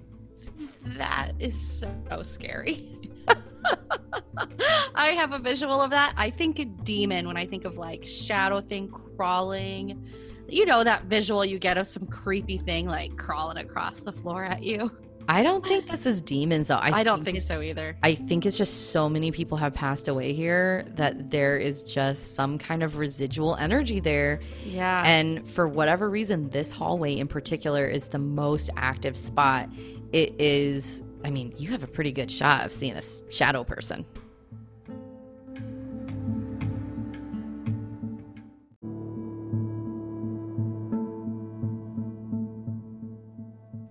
That 0.98 1.32
is 1.38 1.60
so 1.60 2.22
scary. 2.22 2.88
I 4.94 5.08
have 5.08 5.32
a 5.32 5.38
visual 5.38 5.80
of 5.80 5.90
that. 5.90 6.14
I 6.16 6.30
think 6.30 6.58
a 6.58 6.64
demon 6.64 7.26
when 7.26 7.36
I 7.36 7.46
think 7.46 7.64
of 7.64 7.76
like 7.76 8.04
shadow 8.04 8.60
thing 8.60 8.88
crawling. 9.16 10.06
You 10.48 10.64
know 10.64 10.84
that 10.84 11.04
visual 11.04 11.44
you 11.44 11.58
get 11.58 11.76
of 11.76 11.88
some 11.88 12.06
creepy 12.06 12.58
thing 12.58 12.86
like 12.86 13.16
crawling 13.16 13.56
across 13.56 14.00
the 14.00 14.12
floor 14.12 14.44
at 14.44 14.62
you. 14.62 14.90
I 15.28 15.42
don't 15.42 15.64
think 15.64 15.88
this 15.88 16.06
is 16.06 16.20
demons 16.20 16.68
though. 16.68 16.76
I, 16.76 17.00
I 17.00 17.02
don't 17.02 17.24
think, 17.24 17.38
think 17.38 17.48
so 17.48 17.60
either. 17.60 17.96
I 18.02 18.14
think 18.14 18.46
it's 18.46 18.56
just 18.56 18.90
so 18.90 19.08
many 19.08 19.32
people 19.32 19.58
have 19.58 19.74
passed 19.74 20.08
away 20.08 20.32
here 20.32 20.84
that 20.96 21.30
there 21.30 21.56
is 21.56 21.82
just 21.82 22.34
some 22.34 22.58
kind 22.58 22.82
of 22.82 22.96
residual 22.96 23.56
energy 23.56 24.00
there. 24.00 24.40
Yeah. 24.64 25.02
And 25.04 25.48
for 25.50 25.66
whatever 25.66 26.08
reason, 26.08 26.48
this 26.50 26.70
hallway 26.70 27.16
in 27.16 27.28
particular 27.28 27.86
is 27.86 28.08
the 28.08 28.18
most 28.18 28.70
active 28.76 29.16
spot. 29.16 29.68
It 30.12 30.40
is, 30.40 31.02
I 31.24 31.30
mean, 31.30 31.52
you 31.56 31.70
have 31.70 31.82
a 31.82 31.88
pretty 31.88 32.12
good 32.12 32.30
shot 32.30 32.64
of 32.64 32.72
seeing 32.72 32.94
a 32.94 33.02
shadow 33.30 33.64
person. 33.64 34.06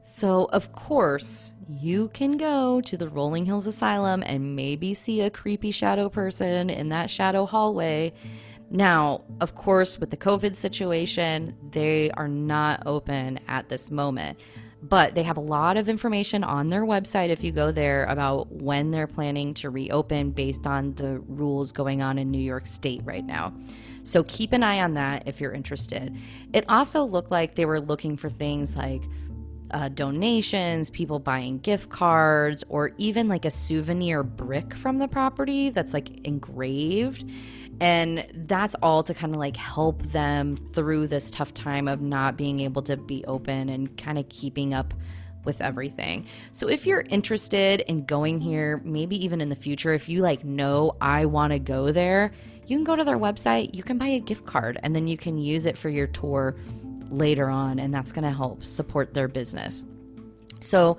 So, 0.08 0.48
of 0.54 0.72
course, 0.72 1.52
you 1.68 2.10
can 2.10 2.38
go 2.38 2.80
to 2.80 2.96
the 2.96 3.10
Rolling 3.10 3.44
Hills 3.44 3.65
Asylum 3.65 4.22
and 4.24 4.56
maybe 4.56 4.94
see 4.94 5.22
a 5.22 5.32
creepy 5.32 5.72
shadow 5.72 6.10
person 6.10 6.70
in 6.70 6.89
that 6.89 7.10
shadow 7.10 7.48
hallway. 7.48 8.13
Now, 8.70 9.24
of 9.41 9.56
course, 9.56 9.98
with 9.98 10.12
the 10.12 10.18
COVID 10.18 10.56
situation, 10.56 11.58
they 11.72 12.12
are 12.12 12.28
not 12.28 12.84
open 12.86 13.39
at 13.48 13.68
this 13.70 13.89
moment, 13.89 14.38
but 14.84 15.15
they 15.15 15.24
have 15.24 15.38
a 15.38 15.41
lot 15.41 15.76
of 15.76 15.89
information 15.89 16.44
on 16.44 16.70
their 16.70 16.86
website 16.86 17.30
if 17.30 17.44
you 17.44 17.52
go 17.52 17.72
there 17.72 18.06
about 18.06 18.52
when 18.52 18.91
they're 18.91 19.08
planning 19.08 19.56
to 19.56 19.72
reopen 19.72 20.30
based 20.30 20.68
on 20.68 20.94
the 20.94 21.18
rules 21.22 21.72
going 21.72 22.04
on 22.04 22.20
in 22.20 22.30
New 22.30 22.38
York 22.38 22.68
State 22.68 23.02
right 23.06 23.26
now. 23.26 23.52
So 24.04 24.24
keep 24.26 24.54
an 24.54 24.62
eye 24.62 24.82
on 24.82 24.94
that 24.94 25.28
if 25.28 25.41
you're 25.41 25.54
interested. 25.54 26.15
It 26.54 26.63
also 26.70 27.04
looked 27.04 27.32
like 27.32 27.56
they 27.56 27.65
were 27.65 27.80
looking 27.80 28.18
for 28.18 28.30
things 28.30 28.78
like 28.78 29.02
uh, 29.71 29.89
donations, 29.89 30.89
people 30.89 31.19
buying 31.19 31.60
gift 31.60 31.89
cards, 31.89 32.63
or 32.69 32.91
even 32.97 33.28
like 33.28 33.45
a 33.45 33.51
souvenir 33.51 34.23
brick 34.23 34.75
from 34.75 34.97
the 34.97 35.08
property 35.08 35.69
that's 35.69 35.93
like 35.93 36.25
engraved. 36.25 37.30
And 37.82 38.25
that's 38.47 38.75
all 38.75 39.04
to 39.04 39.13
kind 39.13 39.34
of 39.34 39.39
like 39.39 39.58
help 39.58 40.01
them 40.12 40.56
through 40.73 41.08
this 41.08 41.30
tough 41.30 41.54
time 41.54 41.88
of 41.88 42.01
not 42.01 42.38
being 42.38 42.62
able 42.62 42.82
to 42.84 42.95
be 42.95 43.25
open 43.25 43.67
and 43.69 43.97
kind 43.97 44.17
of 44.17 44.30
keeping 44.30 44.73
up 44.73 44.93
with 45.43 45.62
everything. 45.62 46.25
So 46.51 46.67
if 46.67 46.86
you're 46.86 47.06
interested 47.10 47.82
in 47.82 48.06
going 48.06 48.41
here, 48.41 48.82
maybe 48.84 49.23
even 49.23 49.41
in 49.41 49.49
the 49.49 49.56
future, 49.56 49.93
if 49.93 50.10
you 50.10 50.21
like 50.21 50.43
know 50.43 50.95
I 51.01 51.25
want 51.25 51.54
to 51.54 51.60
go 51.60 51.91
there, 51.91 52.32
you 52.65 52.78
can 52.78 52.84
go 52.84 52.95
to 52.95 53.04
their 53.04 53.19
website, 53.19 53.75
you 53.75 53.84
can 53.84 53.97
buy 53.97 54.08
a 54.08 54.19
gift 54.19 54.45
card, 54.45 54.80
and 54.82 54.95
then 54.95 55.06
you 55.08 55.17
can 55.17 55.38
use 55.38 55.65
it 55.65 55.78
for 55.78 55.89
your 55.89 56.08
tour 56.08 56.56
later 57.10 57.50
on, 57.50 57.80
and 57.80 57.94
that's 57.94 58.12
going 58.12 58.24
to 58.24 58.32
help 58.32 58.65
support 58.65 59.13
their 59.13 59.28
business. 59.28 59.84
So, 60.62 60.98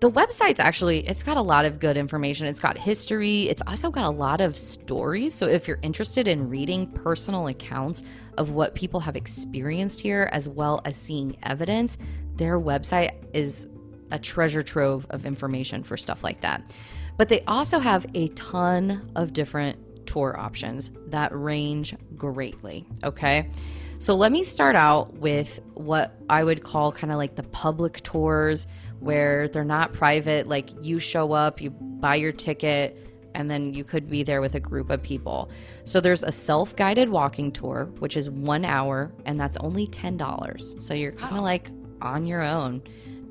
the 0.00 0.10
website's 0.10 0.60
actually 0.60 1.06
it's 1.08 1.22
got 1.22 1.38
a 1.38 1.42
lot 1.42 1.64
of 1.64 1.78
good 1.78 1.96
information. 1.96 2.46
It's 2.46 2.60
got 2.60 2.76
history. 2.76 3.44
It's 3.44 3.62
also 3.66 3.90
got 3.90 4.04
a 4.04 4.10
lot 4.10 4.42
of 4.42 4.58
stories. 4.58 5.32
So 5.32 5.46
if 5.46 5.66
you're 5.66 5.78
interested 5.80 6.28
in 6.28 6.50
reading 6.50 6.88
personal 6.88 7.46
accounts 7.46 8.02
of 8.36 8.50
what 8.50 8.74
people 8.74 9.00
have 9.00 9.16
experienced 9.16 10.00
here 10.00 10.28
as 10.32 10.46
well 10.46 10.82
as 10.84 10.94
seeing 10.96 11.38
evidence 11.44 11.96
their 12.36 12.60
website 12.60 13.12
is 13.32 13.68
a 14.10 14.18
treasure 14.18 14.62
trove 14.62 15.06
of 15.10 15.24
information 15.24 15.82
for 15.82 15.96
stuff 15.96 16.22
like 16.22 16.40
that. 16.42 16.74
But 17.16 17.28
they 17.28 17.42
also 17.42 17.78
have 17.78 18.06
a 18.14 18.28
ton 18.28 19.10
of 19.16 19.32
different 19.32 19.78
tour 20.06 20.38
options 20.38 20.90
that 21.08 21.30
range 21.34 21.94
greatly 22.16 22.86
okay 23.02 23.50
so 23.98 24.14
let 24.14 24.32
me 24.32 24.44
start 24.44 24.76
out 24.76 25.14
with 25.14 25.60
what 25.74 26.20
I 26.28 26.44
would 26.44 26.62
call 26.62 26.92
kind 26.92 27.10
of 27.10 27.16
like 27.16 27.36
the 27.36 27.42
public 27.44 28.02
tours 28.02 28.66
where 29.00 29.48
they're 29.48 29.64
not 29.64 29.94
private. 29.94 30.46
Like 30.46 30.70
you 30.82 30.98
show 30.98 31.32
up, 31.32 31.62
you 31.62 31.70
buy 31.70 32.16
your 32.16 32.32
ticket, 32.32 32.98
and 33.34 33.50
then 33.50 33.72
you 33.72 33.82
could 33.82 34.08
be 34.10 34.22
there 34.22 34.40
with 34.42 34.56
a 34.56 34.60
group 34.60 34.90
of 34.90 35.02
people. 35.02 35.50
So 35.84 36.00
there's 36.00 36.22
a 36.22 36.32
self 36.32 36.76
guided 36.76 37.08
walking 37.08 37.50
tour, 37.50 37.86
which 38.00 38.16
is 38.16 38.28
one 38.28 38.64
hour, 38.64 39.10
and 39.24 39.40
that's 39.40 39.56
only 39.58 39.86
$10. 39.86 40.82
So 40.82 40.92
you're 40.92 41.12
kind 41.12 41.32
of 41.32 41.38
Wow. 41.38 41.44
like 41.44 41.70
on 42.02 42.26
your 42.26 42.42
own 42.42 42.82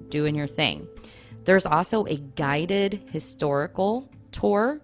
doing 0.09 0.33
your 0.33 0.47
thing. 0.47 0.87
There's 1.45 1.65
also 1.65 2.05
a 2.05 2.15
guided 2.17 3.03
historical 3.11 4.09
tour, 4.31 4.81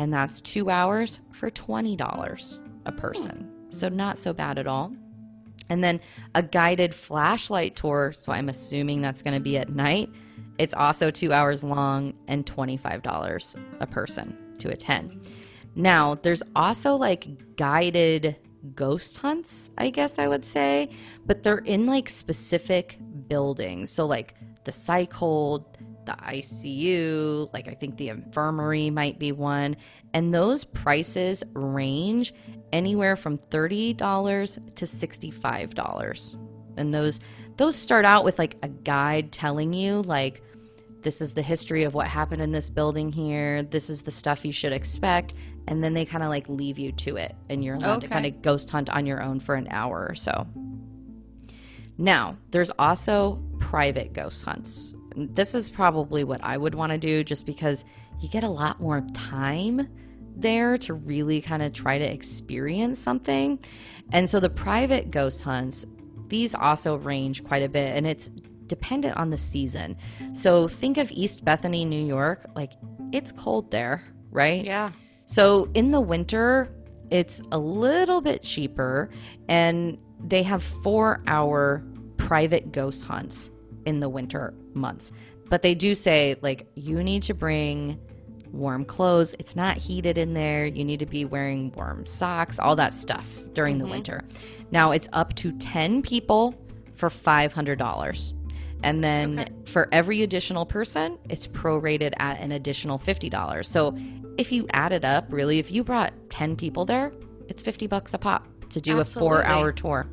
and 0.00 0.10
that's 0.10 0.40
two 0.40 0.70
hours 0.70 1.20
for 1.30 1.50
$20 1.50 2.58
a 2.86 2.92
person. 2.92 3.50
So 3.68 3.90
not 3.90 4.18
so 4.18 4.32
bad 4.32 4.56
at 4.56 4.66
all. 4.66 4.96
And 5.68 5.84
then 5.84 6.00
a 6.34 6.42
guided 6.42 6.94
flashlight 6.94 7.76
tour. 7.76 8.14
So 8.16 8.32
I'm 8.32 8.48
assuming 8.48 9.02
that's 9.02 9.20
going 9.20 9.36
to 9.36 9.42
be 9.42 9.58
at 9.58 9.68
night. 9.68 10.08
It's 10.56 10.72
also 10.72 11.10
two 11.10 11.34
hours 11.34 11.62
long 11.62 12.14
and 12.28 12.46
$25 12.46 13.60
a 13.80 13.86
person 13.86 14.38
to 14.60 14.70
attend. 14.70 15.28
Now, 15.74 16.14
there's 16.14 16.42
also 16.56 16.96
like 16.96 17.56
guided 17.56 18.36
ghost 18.74 19.18
hunts, 19.18 19.70
I 19.76 19.90
guess 19.90 20.18
I 20.18 20.28
would 20.28 20.46
say, 20.46 20.88
but 21.26 21.42
they're 21.42 21.58
in 21.58 21.84
like 21.84 22.08
specific 22.08 22.98
buildings. 23.28 23.90
So, 23.90 24.06
like 24.06 24.34
the 24.64 24.72
psych 24.72 25.12
hold, 25.12 25.76
the 26.10 26.22
ICU, 26.24 27.52
like 27.52 27.68
I 27.68 27.74
think 27.74 27.96
the 27.96 28.08
infirmary 28.08 28.90
might 28.90 29.18
be 29.18 29.32
one. 29.32 29.76
And 30.12 30.34
those 30.34 30.64
prices 30.64 31.44
range 31.54 32.34
anywhere 32.72 33.16
from 33.16 33.38
$30 33.38 34.74
to 34.74 34.84
$65. 34.84 36.36
And 36.76 36.94
those 36.94 37.20
those 37.56 37.76
start 37.76 38.04
out 38.04 38.24
with 38.24 38.38
like 38.38 38.56
a 38.62 38.68
guide 38.68 39.32
telling 39.32 39.72
you 39.72 40.00
like 40.02 40.42
this 41.02 41.20
is 41.20 41.34
the 41.34 41.42
history 41.42 41.84
of 41.84 41.94
what 41.94 42.06
happened 42.06 42.42
in 42.42 42.52
this 42.52 42.68
building 42.68 43.10
here. 43.12 43.62
This 43.62 43.88
is 43.90 44.02
the 44.02 44.10
stuff 44.10 44.44
you 44.44 44.52
should 44.52 44.72
expect. 44.72 45.34
And 45.66 45.82
then 45.82 45.94
they 45.94 46.04
kind 46.04 46.22
of 46.22 46.28
like 46.28 46.48
leave 46.48 46.78
you 46.78 46.92
to 46.92 47.16
it. 47.16 47.34
And 47.48 47.64
you're 47.64 47.76
allowed 47.76 48.02
to 48.02 48.08
kind 48.08 48.26
of 48.26 48.42
ghost 48.42 48.70
hunt 48.70 48.90
on 48.90 49.06
your 49.06 49.22
own 49.22 49.40
for 49.40 49.54
an 49.54 49.68
hour 49.70 50.06
or 50.08 50.14
so. 50.14 50.46
Now, 51.96 52.36
there's 52.50 52.70
also 52.78 53.42
private 53.60 54.12
ghost 54.12 54.44
hunts. 54.44 54.94
This 55.28 55.54
is 55.54 55.70
probably 55.70 56.24
what 56.24 56.40
I 56.42 56.56
would 56.56 56.74
want 56.74 56.92
to 56.92 56.98
do 56.98 57.24
just 57.24 57.46
because 57.46 57.84
you 58.20 58.28
get 58.28 58.44
a 58.44 58.48
lot 58.48 58.80
more 58.80 59.02
time 59.12 59.88
there 60.36 60.78
to 60.78 60.94
really 60.94 61.40
kind 61.40 61.62
of 61.62 61.72
try 61.72 61.98
to 61.98 62.04
experience 62.04 62.98
something. 62.98 63.58
And 64.12 64.28
so 64.28 64.40
the 64.40 64.50
private 64.50 65.10
ghost 65.10 65.42
hunts, 65.42 65.84
these 66.28 66.54
also 66.54 66.96
range 66.96 67.44
quite 67.44 67.62
a 67.62 67.68
bit 67.68 67.96
and 67.96 68.06
it's 68.06 68.30
dependent 68.66 69.16
on 69.16 69.30
the 69.30 69.38
season. 69.38 69.96
So 70.32 70.68
think 70.68 70.96
of 70.96 71.10
East 71.10 71.44
Bethany, 71.44 71.84
New 71.84 72.04
York, 72.04 72.46
like 72.54 72.72
it's 73.12 73.32
cold 73.32 73.70
there, 73.70 74.02
right? 74.30 74.64
Yeah. 74.64 74.92
So 75.26 75.68
in 75.74 75.90
the 75.90 76.00
winter, 76.00 76.72
it's 77.10 77.42
a 77.52 77.58
little 77.58 78.20
bit 78.20 78.42
cheaper, 78.42 79.10
and 79.48 79.98
they 80.24 80.42
have 80.44 80.62
four 80.62 81.22
hour 81.26 81.84
private 82.16 82.72
ghost 82.72 83.04
hunts 83.04 83.50
in 83.90 84.00
the 84.00 84.08
winter 84.08 84.54
months. 84.72 85.12
But 85.50 85.60
they 85.62 85.74
do 85.74 85.94
say, 85.94 86.36
like, 86.40 86.68
you 86.76 87.02
need 87.02 87.24
to 87.24 87.34
bring 87.34 87.98
warm 88.52 88.84
clothes. 88.84 89.34
It's 89.38 89.54
not 89.54 89.76
heated 89.76 90.16
in 90.16 90.32
there. 90.32 90.64
You 90.64 90.84
need 90.84 91.00
to 91.00 91.06
be 91.06 91.24
wearing 91.24 91.72
warm 91.72 92.06
socks, 92.06 92.58
all 92.58 92.76
that 92.76 92.92
stuff 92.92 93.26
during 93.52 93.78
the 93.78 93.84
Mhm. 93.84 93.90
winter. 93.90 94.24
Now 94.70 94.92
it's 94.92 95.08
up 95.12 95.34
to 95.36 95.52
10 95.58 96.02
people 96.02 96.54
for 96.94 97.10
$500. 97.10 98.32
And 98.82 99.04
then 99.04 99.40
Okay. 99.40 99.52
for 99.66 99.88
every 99.92 100.22
additional 100.22 100.64
person, 100.66 101.18
it's 101.28 101.46
prorated 101.46 102.12
at 102.18 102.40
an 102.40 102.52
additional 102.52 102.96
$50. 102.98 103.66
So 103.68 103.94
if 104.38 104.50
you 104.52 104.66
add 104.72 104.92
it 104.92 105.04
up, 105.04 105.26
really, 105.30 105.58
if 105.58 105.70
you 105.70 105.84
brought 105.84 106.12
10 106.30 106.56
people 106.56 106.84
there, 106.86 107.12
it's 107.48 107.62
50 107.62 107.86
bucks 107.86 108.14
a 108.14 108.18
pop 108.18 108.46
to 108.70 108.80
do 108.80 109.00
Absolutely. 109.00 109.26
a 109.26 109.30
four 109.42 109.44
hour 109.44 109.72
tour. 109.72 110.06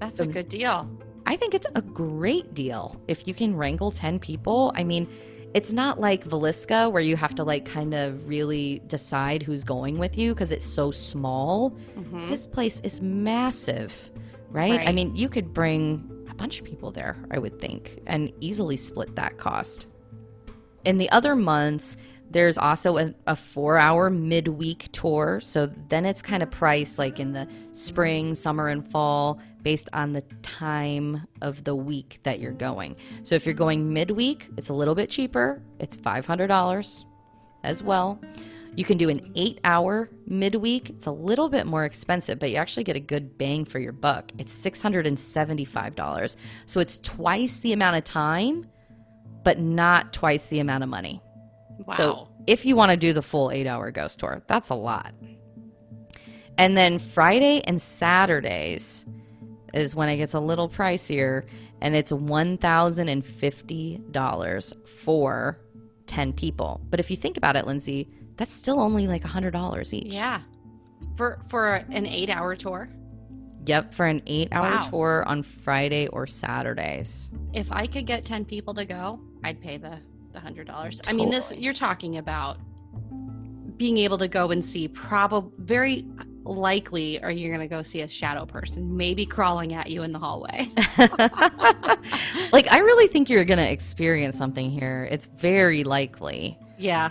That's 0.00 0.20
a 0.20 0.26
good 0.26 0.48
deal. 0.48 0.88
I 1.30 1.36
think 1.36 1.54
it's 1.54 1.66
a 1.76 1.80
great 1.82 2.54
deal 2.54 3.00
if 3.06 3.28
you 3.28 3.34
can 3.34 3.54
wrangle 3.54 3.92
10 3.92 4.18
people. 4.18 4.72
I 4.74 4.82
mean, 4.82 5.06
it's 5.54 5.72
not 5.72 6.00
like 6.00 6.24
Villisca 6.24 6.90
where 6.90 7.00
you 7.02 7.14
have 7.14 7.36
to 7.36 7.44
like 7.44 7.64
kind 7.64 7.94
of 7.94 8.28
really 8.28 8.82
decide 8.88 9.40
who's 9.40 9.62
going 9.62 9.96
with 9.98 10.18
you 10.18 10.34
because 10.34 10.50
it's 10.50 10.66
so 10.66 10.90
small. 10.90 11.70
Mhm. 11.96 12.28
This 12.30 12.48
place 12.48 12.80
is 12.80 13.00
massive, 13.00 14.10
right? 14.50 14.80
I 14.88 14.90
mean, 14.90 15.14
you 15.14 15.28
could 15.28 15.54
bring 15.54 16.26
a 16.28 16.34
bunch 16.34 16.58
of 16.58 16.64
people 16.66 16.90
there, 16.90 17.16
I 17.30 17.38
would 17.38 17.60
think, 17.60 18.00
and 18.08 18.32
easily 18.40 18.76
split 18.76 19.14
that 19.14 19.38
cost. 19.38 19.86
In 20.84 20.98
the 20.98 21.08
other 21.10 21.36
months, 21.36 21.96
there's 22.30 22.56
also 22.56 22.96
a, 22.96 23.14
a 23.26 23.34
four 23.34 23.76
hour 23.76 24.08
midweek 24.08 24.88
tour. 24.92 25.40
So 25.42 25.66
then 25.88 26.04
it's 26.04 26.22
kind 26.22 26.42
of 26.42 26.50
priced 26.50 26.98
like 26.98 27.18
in 27.18 27.32
the 27.32 27.48
spring, 27.72 28.34
summer, 28.34 28.68
and 28.68 28.88
fall 28.90 29.40
based 29.62 29.88
on 29.92 30.12
the 30.12 30.22
time 30.42 31.26
of 31.42 31.64
the 31.64 31.74
week 31.74 32.20
that 32.22 32.40
you're 32.40 32.52
going. 32.52 32.96
So 33.24 33.34
if 33.34 33.44
you're 33.44 33.54
going 33.54 33.92
midweek, 33.92 34.48
it's 34.56 34.68
a 34.68 34.74
little 34.74 34.94
bit 34.94 35.10
cheaper. 35.10 35.60
It's 35.80 35.96
$500 35.96 37.04
as 37.64 37.82
well. 37.82 38.20
You 38.76 38.84
can 38.84 38.98
do 38.98 39.08
an 39.08 39.32
eight 39.34 39.58
hour 39.64 40.08
midweek. 40.26 40.90
It's 40.90 41.06
a 41.06 41.12
little 41.12 41.48
bit 41.48 41.66
more 41.66 41.84
expensive, 41.84 42.38
but 42.38 42.50
you 42.50 42.56
actually 42.56 42.84
get 42.84 42.94
a 42.96 43.00
good 43.00 43.36
bang 43.36 43.64
for 43.64 43.80
your 43.80 43.92
buck. 43.92 44.30
It's 44.38 44.56
$675. 44.64 46.36
So 46.66 46.80
it's 46.80 46.98
twice 47.00 47.58
the 47.58 47.72
amount 47.72 47.96
of 47.96 48.04
time, 48.04 48.66
but 49.42 49.58
not 49.58 50.12
twice 50.12 50.48
the 50.48 50.60
amount 50.60 50.84
of 50.84 50.88
money. 50.88 51.20
Wow. 51.86 51.96
So 51.96 52.28
if 52.46 52.64
you 52.66 52.76
want 52.76 52.90
to 52.90 52.96
do 52.96 53.12
the 53.12 53.22
full 53.22 53.50
eight 53.50 53.66
hour 53.66 53.90
ghost 53.90 54.18
tour, 54.20 54.42
that's 54.46 54.70
a 54.70 54.74
lot. 54.74 55.14
And 56.58 56.76
then 56.76 56.98
Friday 56.98 57.62
and 57.62 57.80
Saturdays 57.80 59.06
is 59.72 59.94
when 59.94 60.08
it 60.08 60.16
gets 60.18 60.34
a 60.34 60.40
little 60.40 60.68
pricier, 60.68 61.46
and 61.80 61.94
it's 61.94 62.10
$1,050 62.12 64.72
for 65.04 65.58
10 66.06 66.32
people. 66.32 66.80
But 66.90 67.00
if 67.00 67.10
you 67.10 67.16
think 67.16 67.36
about 67.36 67.56
it, 67.56 67.66
Lindsay, 67.66 68.08
that's 68.36 68.52
still 68.52 68.80
only 68.80 69.06
like 69.06 69.22
$100 69.22 69.92
each. 69.94 70.12
yeah. 70.12 70.40
For 71.16 71.38
for 71.48 71.74
an 71.90 72.04
8-hour 72.06 72.56
tour. 72.56 72.88
Yep, 73.66 73.94
for 73.94 74.06
an 74.06 74.22
eight 74.26 74.48
hour 74.52 74.70
Wow. 74.70 74.88
tour 74.90 75.22
on 75.26 75.42
Friday 75.42 76.06
or 76.08 76.26
Saturdays. 76.26 77.30
If 77.52 77.70
I 77.70 77.86
could 77.86 78.06
get 78.06 78.24
10 78.24 78.46
people 78.46 78.72
to 78.74 78.86
go, 78.86 79.20
I'd 79.44 79.60
pay 79.60 79.76
the 79.76 79.98
the 80.32 80.38
$100. 80.38 81.00
I 81.08 81.12
mean, 81.12 81.30
this 81.30 81.52
you're 81.56 81.72
talking 81.72 82.16
about 82.16 82.58
being 83.76 83.96
able 83.98 84.18
to 84.18 84.28
go 84.28 84.50
and 84.50 84.64
see 84.64 84.88
probably 84.88 85.50
very 85.58 86.06
likely 86.44 87.22
are 87.22 87.30
you 87.30 87.48
going 87.48 87.60
to 87.60 87.68
go 87.68 87.82
see 87.82 88.00
a 88.00 88.08
shadow 88.08 88.44
person 88.44 88.96
maybe 88.96 89.24
crawling 89.26 89.74
at 89.74 89.90
you 89.90 90.02
in 90.02 90.12
the 90.12 90.18
hallway. 90.18 90.70
like, 92.52 92.70
I 92.70 92.78
really 92.78 93.06
think 93.06 93.30
you're 93.30 93.44
going 93.44 93.58
to 93.58 93.70
experience 93.70 94.36
something 94.36 94.70
here. 94.70 95.08
It's 95.10 95.26
very 95.26 95.84
likely. 95.84 96.58
yeah. 96.78 97.10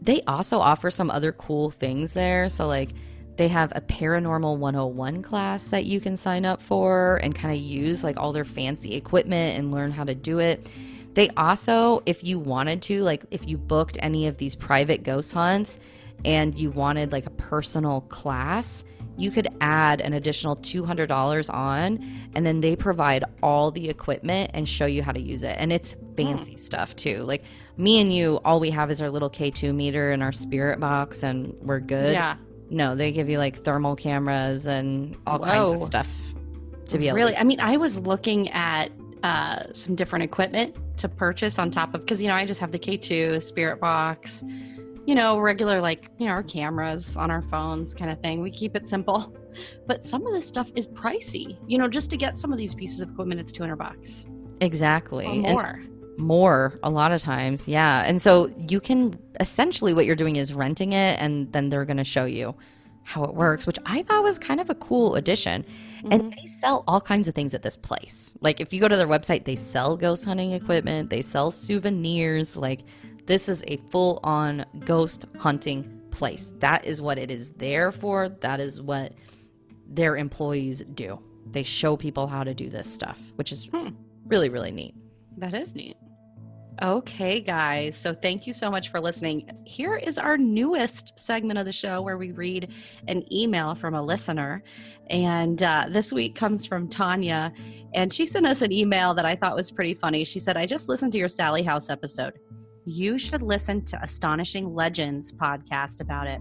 They 0.00 0.22
also 0.22 0.58
offer 0.58 0.90
some 0.90 1.10
other 1.10 1.32
cool 1.32 1.70
things 1.70 2.14
there. 2.14 2.48
So, 2.48 2.66
like, 2.66 2.90
they 3.36 3.48
have 3.48 3.72
a 3.74 3.80
paranormal 3.80 4.56
101 4.58 5.22
class 5.22 5.68
that 5.68 5.84
you 5.84 6.00
can 6.00 6.16
sign 6.16 6.44
up 6.44 6.62
for 6.62 7.20
and 7.22 7.34
kind 7.34 7.54
of 7.54 7.60
use 7.60 8.02
like 8.02 8.16
all 8.16 8.32
their 8.32 8.44
fancy 8.44 8.94
equipment 8.94 9.58
and 9.58 9.70
learn 9.70 9.92
how 9.92 10.04
to 10.04 10.14
do 10.14 10.38
it. 10.40 10.66
They 11.14 11.28
also, 11.30 12.02
if 12.06 12.22
you 12.22 12.38
wanted 12.38 12.82
to, 12.82 13.02
like, 13.02 13.24
if 13.30 13.48
you 13.48 13.56
booked 13.56 13.98
any 14.00 14.26
of 14.26 14.38
these 14.38 14.54
private 14.54 15.02
ghost 15.02 15.32
hunts 15.32 15.78
and 16.24 16.56
you 16.58 16.70
wanted 16.70 17.12
like 17.12 17.26
a 17.26 17.30
personal 17.30 18.02
class, 18.02 18.84
you 19.16 19.32
could 19.32 19.48
add 19.60 20.00
an 20.00 20.12
additional 20.12 20.56
$200 20.56 21.52
on 21.52 22.30
and 22.34 22.46
then 22.46 22.60
they 22.60 22.76
provide 22.76 23.24
all 23.42 23.72
the 23.72 23.88
equipment 23.88 24.50
and 24.54 24.68
show 24.68 24.86
you 24.86 25.02
how 25.02 25.10
to 25.10 25.20
use 25.20 25.42
it. 25.42 25.56
And 25.58 25.72
it's 25.72 25.96
fancy 26.16 26.52
hmm. 26.52 26.58
stuff 26.58 26.94
too. 26.94 27.24
Like 27.24 27.42
me 27.76 28.00
and 28.00 28.12
you, 28.12 28.40
all 28.44 28.60
we 28.60 28.70
have 28.70 28.90
is 28.90 29.02
our 29.02 29.10
little 29.10 29.30
K2 29.30 29.74
meter 29.74 30.12
and 30.12 30.22
our 30.22 30.32
spirit 30.32 30.78
box 30.78 31.24
and 31.24 31.52
we're 31.60 31.80
good. 31.80 32.12
Yeah. 32.12 32.36
No, 32.70 32.94
they 32.94 33.10
give 33.10 33.28
you 33.28 33.38
like 33.38 33.64
thermal 33.64 33.96
cameras 33.96 34.66
and 34.66 35.16
all 35.26 35.40
kinds 35.40 35.80
of 35.80 35.86
stuff 35.86 36.08
to 36.88 36.98
be 36.98 37.08
able 37.08 37.16
to. 37.16 37.20
really 37.20 37.32
to 37.32 37.40
i 37.40 37.44
mean 37.44 37.60
i 37.60 37.76
was 37.76 38.00
looking 38.00 38.48
at 38.50 38.90
uh, 39.22 39.72
some 39.72 39.94
different 39.94 40.22
equipment 40.22 40.76
to 40.96 41.08
purchase 41.08 41.58
on 41.58 41.70
top 41.70 41.94
of 41.94 42.00
because 42.02 42.20
you 42.20 42.28
know 42.28 42.34
i 42.34 42.44
just 42.44 42.60
have 42.60 42.72
the 42.72 42.78
k2 42.78 43.42
spirit 43.42 43.80
box 43.80 44.44
you 45.06 45.14
know 45.14 45.38
regular 45.38 45.80
like 45.80 46.10
you 46.18 46.26
know 46.26 46.32
our 46.32 46.42
cameras 46.42 47.16
on 47.16 47.30
our 47.30 47.42
phones 47.42 47.94
kind 47.94 48.10
of 48.10 48.20
thing 48.20 48.42
we 48.42 48.50
keep 48.50 48.76
it 48.76 48.86
simple 48.86 49.34
but 49.86 50.04
some 50.04 50.26
of 50.26 50.32
this 50.32 50.46
stuff 50.46 50.70
is 50.74 50.86
pricey 50.88 51.58
you 51.66 51.78
know 51.78 51.88
just 51.88 52.10
to 52.10 52.16
get 52.16 52.36
some 52.36 52.52
of 52.52 52.58
these 52.58 52.74
pieces 52.74 53.00
of 53.00 53.10
equipment 53.10 53.40
it's 53.40 53.52
200 53.52 53.76
bucks 53.76 54.26
Exactly. 54.60 55.26
or 55.26 55.30
And 55.30 55.42
more 55.42 55.80
more 56.18 56.78
a 56.82 56.90
lot 56.90 57.12
of 57.12 57.22
times. 57.22 57.68
Yeah. 57.68 58.02
And 58.04 58.20
so 58.20 58.52
you 58.68 58.80
can 58.80 59.18
essentially 59.38 59.94
what 59.94 60.04
you're 60.04 60.16
doing 60.16 60.36
is 60.36 60.52
renting 60.52 60.92
it 60.92 61.16
and 61.20 61.50
then 61.52 61.68
they're 61.68 61.84
going 61.84 61.98
to 61.98 62.04
show 62.04 62.24
you 62.24 62.54
how 63.08 63.24
it 63.24 63.34
works, 63.34 63.66
which 63.66 63.78
I 63.86 64.02
thought 64.02 64.22
was 64.22 64.38
kind 64.38 64.60
of 64.60 64.68
a 64.68 64.74
cool 64.74 65.14
addition. 65.14 65.64
Mm-hmm. 65.64 66.12
And 66.12 66.32
they 66.32 66.46
sell 66.46 66.84
all 66.86 67.00
kinds 67.00 67.26
of 67.26 67.34
things 67.34 67.54
at 67.54 67.62
this 67.62 67.74
place. 67.74 68.34
Like 68.42 68.60
if 68.60 68.70
you 68.70 68.80
go 68.80 68.88
to 68.88 68.96
their 68.98 69.08
website, 69.08 69.46
they 69.46 69.56
sell 69.56 69.96
ghost 69.96 70.26
hunting 70.26 70.52
equipment, 70.52 71.08
they 71.08 71.22
sell 71.22 71.50
souvenirs. 71.50 72.54
Like 72.54 72.80
this 73.24 73.48
is 73.48 73.64
a 73.66 73.78
full 73.90 74.20
on 74.22 74.66
ghost 74.80 75.24
hunting 75.38 76.02
place. 76.10 76.52
That 76.58 76.84
is 76.84 77.00
what 77.00 77.18
it 77.18 77.30
is 77.30 77.48
there 77.56 77.92
for. 77.92 78.28
That 78.28 78.60
is 78.60 78.82
what 78.82 79.14
their 79.88 80.18
employees 80.18 80.82
do. 80.92 81.18
They 81.50 81.62
show 81.62 81.96
people 81.96 82.26
how 82.26 82.44
to 82.44 82.52
do 82.52 82.68
this 82.68 82.92
stuff, 82.92 83.18
which 83.36 83.52
is 83.52 83.70
hmm. 83.72 83.88
really, 84.26 84.50
really 84.50 84.70
neat. 84.70 84.94
That 85.38 85.54
is 85.54 85.74
neat. 85.74 85.96
Okay, 86.80 87.40
guys. 87.40 87.96
So 87.96 88.14
thank 88.14 88.46
you 88.46 88.52
so 88.52 88.70
much 88.70 88.90
for 88.90 89.00
listening. 89.00 89.50
Here 89.64 89.96
is 89.96 90.16
our 90.16 90.38
newest 90.38 91.18
segment 91.18 91.58
of 91.58 91.66
the 91.66 91.72
show 91.72 92.02
where 92.02 92.16
we 92.16 92.30
read 92.30 92.72
an 93.08 93.24
email 93.32 93.74
from 93.74 93.94
a 93.94 94.02
listener. 94.02 94.62
And 95.10 95.60
uh, 95.60 95.86
this 95.90 96.12
week 96.12 96.36
comes 96.36 96.66
from 96.66 96.88
Tanya. 96.88 97.52
And 97.94 98.12
she 98.12 98.26
sent 98.26 98.46
us 98.46 98.62
an 98.62 98.70
email 98.70 99.12
that 99.14 99.24
I 99.24 99.34
thought 99.34 99.56
was 99.56 99.72
pretty 99.72 99.94
funny. 99.94 100.24
She 100.24 100.38
said, 100.38 100.56
I 100.56 100.66
just 100.66 100.88
listened 100.88 101.10
to 101.12 101.18
your 101.18 101.28
Sallie 101.28 101.64
House 101.64 101.90
episode. 101.90 102.38
You 102.84 103.18
should 103.18 103.42
listen 103.42 103.84
to 103.86 104.00
Astonishing 104.00 104.72
Legends 104.72 105.32
podcast 105.32 106.00
about 106.00 106.28
it. 106.28 106.40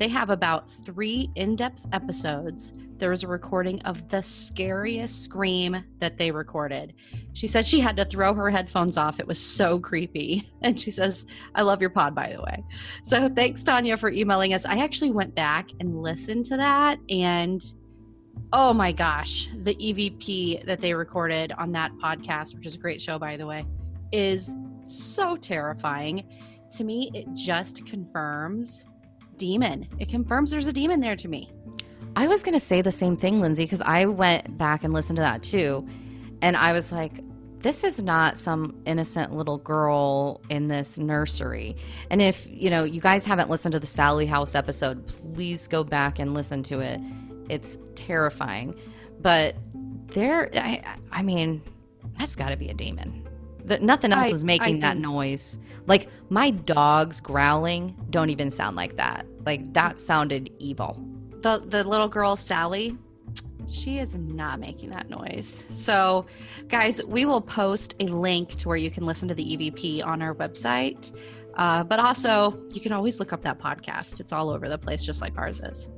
They 0.00 0.08
have 0.08 0.30
about 0.30 0.70
three 0.70 1.30
in 1.34 1.56
depth 1.56 1.86
episodes. 1.92 2.72
There 2.96 3.10
was 3.10 3.22
a 3.22 3.28
recording 3.28 3.82
of 3.82 4.08
the 4.08 4.22
scariest 4.22 5.22
scream 5.22 5.84
that 5.98 6.16
they 6.16 6.30
recorded. 6.30 6.94
She 7.34 7.46
said 7.46 7.66
she 7.66 7.80
had 7.80 7.98
to 7.98 8.06
throw 8.06 8.32
her 8.32 8.48
headphones 8.48 8.96
off. 8.96 9.20
It 9.20 9.26
was 9.26 9.38
so 9.38 9.78
creepy. 9.78 10.50
And 10.62 10.78
she 10.78 10.90
says, 10.90 11.26
I 11.54 11.62
love 11.62 11.80
your 11.82 11.90
pod, 11.90 12.14
by 12.14 12.32
the 12.32 12.40
way. 12.42 12.64
So 13.02 13.28
thanks, 13.28 13.62
Tanya, 13.62 13.96
for 13.98 14.10
emailing 14.10 14.54
us. 14.54 14.64
I 14.64 14.78
actually 14.78 15.10
went 15.10 15.34
back 15.34 15.68
and 15.80 16.02
listened 16.02 16.46
to 16.46 16.56
that. 16.56 16.98
And 17.10 17.62
oh 18.54 18.72
my 18.72 18.92
gosh, 18.92 19.48
the 19.62 19.74
EVP 19.74 20.64
that 20.64 20.80
they 20.80 20.94
recorded 20.94 21.52
on 21.52 21.72
that 21.72 21.92
podcast, 22.02 22.54
which 22.54 22.66
is 22.66 22.74
a 22.74 22.78
great 22.78 23.02
show, 23.02 23.18
by 23.18 23.36
the 23.36 23.46
way, 23.46 23.66
is 24.12 24.54
so 24.82 25.36
terrifying. 25.36 26.26
To 26.72 26.84
me, 26.84 27.10
it 27.14 27.26
just 27.34 27.84
confirms 27.84 28.86
demon. 29.40 29.88
It 29.98 30.08
confirms 30.08 30.50
there's 30.50 30.66
a 30.66 30.72
demon 30.72 31.00
there 31.00 31.16
to 31.16 31.26
me. 31.26 31.50
I 32.14 32.28
was 32.28 32.42
going 32.42 32.52
to 32.52 32.60
say 32.60 32.82
the 32.82 32.92
same 32.92 33.16
thing, 33.16 33.40
Lindsay, 33.40 33.64
because 33.64 33.80
I 33.80 34.04
went 34.04 34.58
back 34.58 34.84
and 34.84 34.92
listened 34.92 35.16
to 35.16 35.22
that 35.22 35.42
too. 35.42 35.88
And 36.42 36.56
I 36.56 36.72
was 36.72 36.92
like, 36.92 37.20
this 37.60 37.82
is 37.82 38.02
not 38.02 38.38
some 38.38 38.80
innocent 38.86 39.34
little 39.34 39.58
girl 39.58 40.40
in 40.50 40.68
this 40.68 40.98
nursery. 40.98 41.76
And 42.10 42.20
if, 42.20 42.46
you 42.48 42.70
know, 42.70 42.84
you 42.84 43.00
guys 43.00 43.24
haven't 43.24 43.50
listened 43.50 43.72
to 43.72 43.80
the 43.80 43.86
Sallie 43.86 44.26
House 44.26 44.54
episode, 44.54 45.06
please 45.06 45.66
go 45.66 45.84
back 45.84 46.18
and 46.18 46.34
listen 46.34 46.62
to 46.64 46.80
it. 46.80 47.00
It's 47.48 47.78
terrifying. 47.94 48.78
But 49.20 49.56
there, 50.08 50.50
I, 50.54 50.82
I 51.12 51.22
mean, 51.22 51.62
that's 52.18 52.36
got 52.36 52.50
to 52.50 52.56
be 52.56 52.68
a 52.68 52.74
demon. 52.74 53.26
That 53.64 53.82
nothing 53.82 54.12
else 54.12 54.28
I, 54.28 54.30
is 54.30 54.44
making 54.44 54.80
that 54.80 54.96
noise. 54.96 55.58
Like 55.86 56.08
my 56.28 56.50
dogs 56.50 57.20
growling 57.20 57.94
don't 58.10 58.30
even 58.30 58.50
sound 58.50 58.76
like 58.76 58.96
that. 58.96 59.26
Like 59.44 59.72
that 59.72 59.98
sounded 59.98 60.50
evil. 60.58 61.02
The 61.42 61.62
the 61.66 61.84
little 61.84 62.08
girl 62.08 62.36
Sallie, 62.36 62.96
she 63.68 63.98
is 63.98 64.14
not 64.16 64.60
making 64.60 64.90
that 64.90 65.08
noise. 65.08 65.66
So, 65.70 66.26
guys, 66.68 67.02
we 67.04 67.24
will 67.24 67.40
post 67.40 67.94
a 68.00 68.04
link 68.04 68.56
to 68.56 68.68
where 68.68 68.76
you 68.76 68.90
can 68.90 69.06
listen 69.06 69.28
to 69.28 69.34
the 69.34 69.44
EVP 69.44 70.04
on 70.04 70.22
our 70.22 70.34
website. 70.34 71.16
Uh, 71.54 71.84
but 71.84 71.98
also, 71.98 72.60
you 72.72 72.80
can 72.80 72.92
always 72.92 73.18
look 73.20 73.32
up 73.32 73.42
that 73.42 73.58
podcast. 73.58 74.20
It's 74.20 74.32
all 74.32 74.50
over 74.50 74.68
the 74.68 74.78
place, 74.78 75.04
just 75.04 75.20
like 75.20 75.36
ours 75.36 75.60
is. 75.60 75.88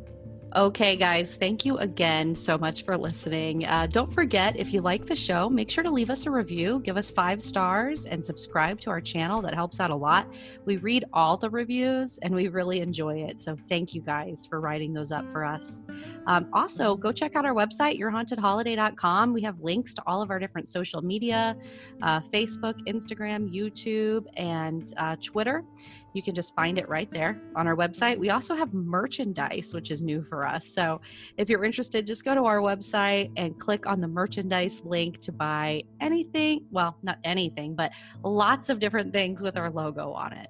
Okay, 0.55 0.97
guys, 0.97 1.35
thank 1.35 1.65
you 1.65 1.79
again 1.79 2.35
so 2.35 2.59
much 2.59 2.85
for 2.85 2.95
listening. 2.95 3.65
Uh, 3.65 3.87
don't 3.87 4.13
forget, 4.13 4.55
if 4.55 4.75
you 4.75 4.83
like 4.83 5.07
the 5.07 5.17
show, 5.17 5.49
make 5.49 5.71
sure 5.71 5.83
to 5.83 5.91
leave 5.91 6.11
us 6.11 6.27
a 6.27 6.31
review, 6.31 6.79
give 6.85 6.99
us 6.99 7.11
five 7.11 7.41
stars, 7.41 8.05
and 8.05 8.25
subscribe 8.25 8.79
to 8.81 8.91
our 8.91 9.01
channel. 9.01 9.41
That 9.41 9.55
helps 9.55 9.81
out 9.81 9.91
a 9.91 9.97
lot. 9.97 10.31
We 10.67 10.77
read 10.77 11.07
all 11.15 11.39
the 11.39 11.49
reviews 11.49 12.19
and 12.19 12.35
we 12.35 12.49
really 12.49 12.81
enjoy 12.81 13.23
it. 13.23 13.41
So 13.41 13.57
thank 13.67 13.95
you 13.95 14.03
guys 14.03 14.47
for 14.47 14.61
writing 14.61 14.93
those 14.93 15.11
up 15.11 15.31
for 15.33 15.43
us. 15.43 15.83
Um, 16.27 16.51
also, 16.53 16.97
go 16.97 17.13
check 17.13 17.35
out 17.35 17.47
our 17.47 17.55
website, 17.55 17.99
yourhauntedholiday.com. 17.99 19.33
We 19.33 19.41
have 19.41 19.59
links 19.61 19.95
to 19.95 20.03
all 20.07 20.21
of 20.21 20.31
our 20.31 20.39
different 20.39 20.69
social 20.69 21.01
media 21.01 21.57
uh, 22.03 22.21
Facebook, 22.21 22.75
Instagram, 22.87 23.51
YouTube, 23.51 24.27
and 24.37 24.93
uh, 24.99 25.17
Twitter. 25.23 25.65
You 26.13 26.23
can 26.23 26.35
just 26.35 26.55
find 26.55 26.79
it 26.79 26.89
right 26.89 27.11
there 27.11 27.41
on 27.57 27.67
our 27.67 27.77
website. 27.77 28.19
We 28.19 28.31
also 28.31 28.55
have 28.55 28.73
merchandise, 28.75 29.73
which 29.73 29.91
is 29.91 30.03
new 30.03 30.23
for 30.29 30.47
us. 30.47 30.67
So 30.67 31.01
if 31.39 31.49
you're 31.49 31.65
interested, 31.65 32.07
just 32.07 32.25
go 32.25 32.35
to 32.35 32.45
our 32.45 32.59
website 32.59 33.31
and 33.37 33.59
click 33.59 33.87
on 33.87 34.01
the 34.01 34.09
merchandise 34.09 34.83
link 34.85 35.21
to 35.21 35.33
buy 35.33 35.83
anything. 36.01 36.67
Well, 36.71 36.99
not 37.03 37.19
anything, 37.25 37.75
but 37.75 37.93
lots 38.23 38.69
of 38.69 38.79
different 38.79 39.13
things 39.13 39.43
with 39.43 39.57
our 39.57 39.71
logo 39.71 40.13
on 40.13 40.33
it. 40.33 40.49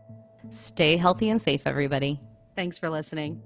Stay 0.51 0.97
healthy 0.97 1.31
and 1.31 1.41
safe, 1.41 1.63
everybody. 1.67 2.21
Thanks 2.57 2.79
for 2.79 2.91
listening. 2.91 3.41